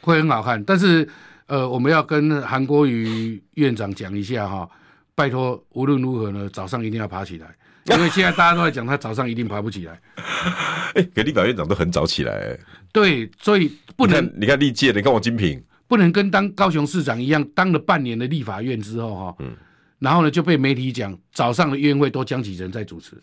[0.00, 1.06] 会很好看，但是
[1.46, 4.68] 呃，我们要跟韩国瑜院长讲一下哈，
[5.14, 7.48] 拜托，无论如何呢，早上一定要爬起来，
[7.96, 10.00] 因为现在大家都在讲他早上一定爬不起来。
[10.94, 12.56] 哎，给立法院长都很早起来。
[12.92, 15.60] 对，所以不能你看历届，你看王金平。
[15.86, 19.50] 不能跟当高雄市长一样，当了半年的立法院之后哈，嗯，
[20.00, 23.16] 然后呢就被媒体讲早上的院会都江启臣在主持，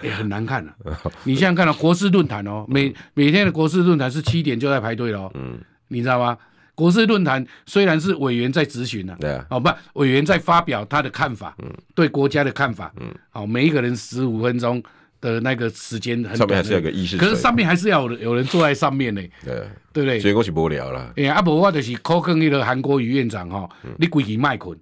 [0.00, 0.96] 也、欸、很难看了、啊。
[1.24, 6.38] 你现在看到国事论坛哦，每每天的国事论坛是七点就在排队了，嗯，你知道吗？
[6.74, 9.68] 国事论坛虽然是委员在咨询呢，对啊，哦不，
[10.00, 14.82] 委员在发表他的看法，嗯，对国家的看法，嗯，好，每一个人十五分钟。
[15.22, 19.54] 的那个时间上面还是有个意识，可是上面还是要有有人坐在上面呢，对。
[19.92, 20.18] 对不对？
[20.18, 21.12] 所以我是无聊了。
[21.16, 23.68] 哎，阿伯我就是考考那个韩国瑜院长哈，
[23.98, 24.76] 你规气卖困，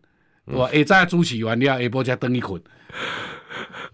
[0.53, 2.61] 我下早主持完了，下晡才等你困。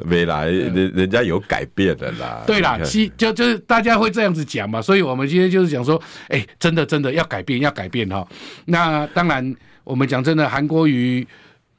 [0.07, 2.45] 未来人人家有改变的啦。
[2.47, 8.27] 对啦，其就就是大家会这样子讲嘛，所以我们今天就是讲说，哎，真的真的要改变，要改变哈。
[8.67, 9.55] 那当然，
[9.85, 11.27] 我们讲真的，韩国瑜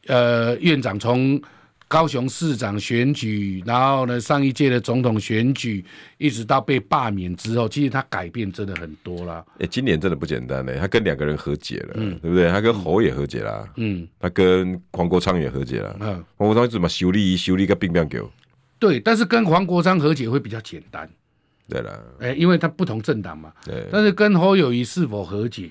[0.07, 1.41] 呃院长从。
[1.89, 5.83] 高雄市长选举，然后呢，上一届的总统选举，
[6.17, 9.45] 一直到被罢免之后，其实他改变真的很多了。
[9.53, 12.49] 哎、欸，今年真的不简单嘞，他跟两个人和解了，嗯、对不对？
[12.49, 18.29] 他跟侯也和解了，嗯，他跟黄国昌也和解了，嗯，黄国昌怎么修理修理个兵变狗？
[18.79, 21.09] 对，但是跟黄国昌和解会比较简单，
[21.69, 25.69] 对了，哎、欸，因为他不同政党嘛，对，但是跟侯友谊是否和解？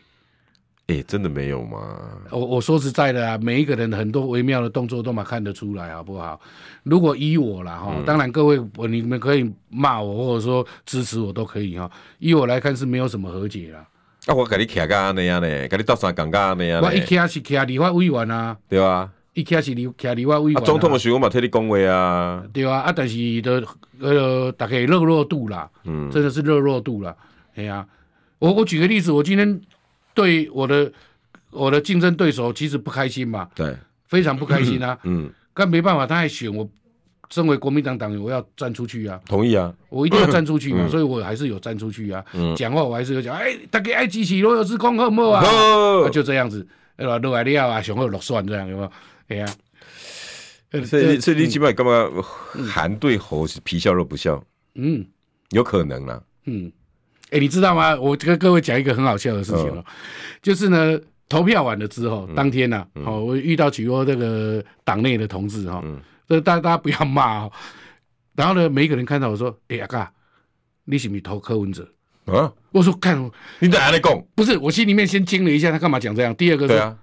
[0.89, 1.99] 哎、欸，真的没有吗？
[2.30, 6.41] 我我说实在的啊，每一个人很多微妙的动作都嘛看得出来，好不好？
[6.84, 11.91] 如果依我啦哈，嗯、当然各位我你们可以骂我，或者说支持我都可以哈。
[12.20, 13.84] 依我来看是没有什么和解啦。
[14.26, 16.80] 啊，我跟你徛个那样呢，跟你到啥讲个那样。
[16.80, 20.64] 我一徛是徛立法委员啊，对啊，一徛是立徛立法委员、啊。
[20.64, 23.61] 总统的时候我嘛替你讲话啊，对啊，啊，但是的
[23.99, 27.12] 呃，大概热络度啦，嗯，真的是热络度啦。
[27.57, 27.87] 哎呀、啊，
[28.39, 29.61] 我我举个例子，我今天
[30.16, 30.90] 对我的。
[31.52, 33.74] 我的竞争对手其实不开心嘛，对，
[34.08, 34.98] 非常不开心啊。
[35.04, 36.68] 嗯，但没办法，他还选我，
[37.30, 39.18] 身为国民党党员，我要站出去啊。
[39.24, 42.22] 同意啊，我一定要站出去嘛，所以我还是有站出去啊。
[42.54, 46.10] 讲话我还是有讲，哎，大家爱支持罗有志空好不好啊？
[46.10, 47.16] 就这样子，对吧？
[47.18, 48.92] 罗海利啊，熊二落算这样有没有？
[49.28, 49.46] 哎呀，
[50.84, 52.22] 所以所以你基本上干嘛？
[52.68, 54.44] 韩对侯是皮笑肉不笑？
[54.74, 55.06] 嗯，
[55.52, 56.22] 有可能啦。
[56.44, 56.70] 嗯，
[57.31, 57.95] 哎，你知道吗？
[57.97, 59.85] 我跟各位讲一个很好笑的事情哦，
[60.43, 60.99] 就是呢。
[61.29, 65.83] 投票完了之后，当天呢，好，我遇到许多这个党内的同志哈，
[66.29, 67.53] 这大家大家不要骂哦。
[68.37, 70.07] 然后呢，每一个人看到我说：“哎呀，哥，
[70.85, 71.83] 你是不是投柯文哲？”
[72.27, 73.20] 啊，我说看
[73.59, 74.24] 你在哪里讲？
[74.37, 76.33] 不是，我心里面先惊了一下，他干嘛讲这样？
[76.37, 76.97] 第二个是，啊、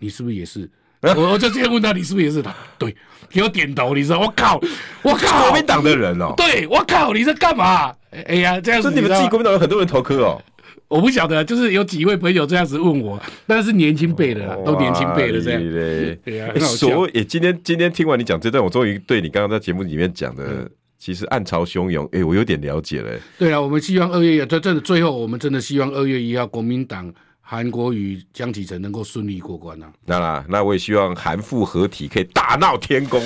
[0.00, 0.68] 你是不是也是？
[1.02, 2.54] 我我就直接问他，你是不是也是他？
[2.78, 2.94] 对，
[3.28, 3.94] 给我点头。
[3.94, 4.60] 你说我靠，
[5.02, 6.34] 我靠，国民党的人哦。
[6.36, 7.92] 对，我靠，你在干嘛？
[8.28, 10.40] 哎呀，这样子，你们自己国民党有很多人投科哦。
[10.88, 15.60] 我不晓得，就是有几位朋友这样子问我，但是年轻辈的啦，都年轻辈的这样。
[16.22, 23.10] 对呀，所以今天今天听完你讲这段，我终于对你刚刚在节目里面讲的，其实暗潮汹涌，哎，我有点了解了。
[23.38, 27.10] 对啊，我们希望二月一，这真的最后，我们真的希望二月一号国民党
[27.42, 29.92] 韩国与江启臣能够顺利过关啊。
[30.06, 33.20] 那啦，那我也希望韩复合体可以大闹天宫。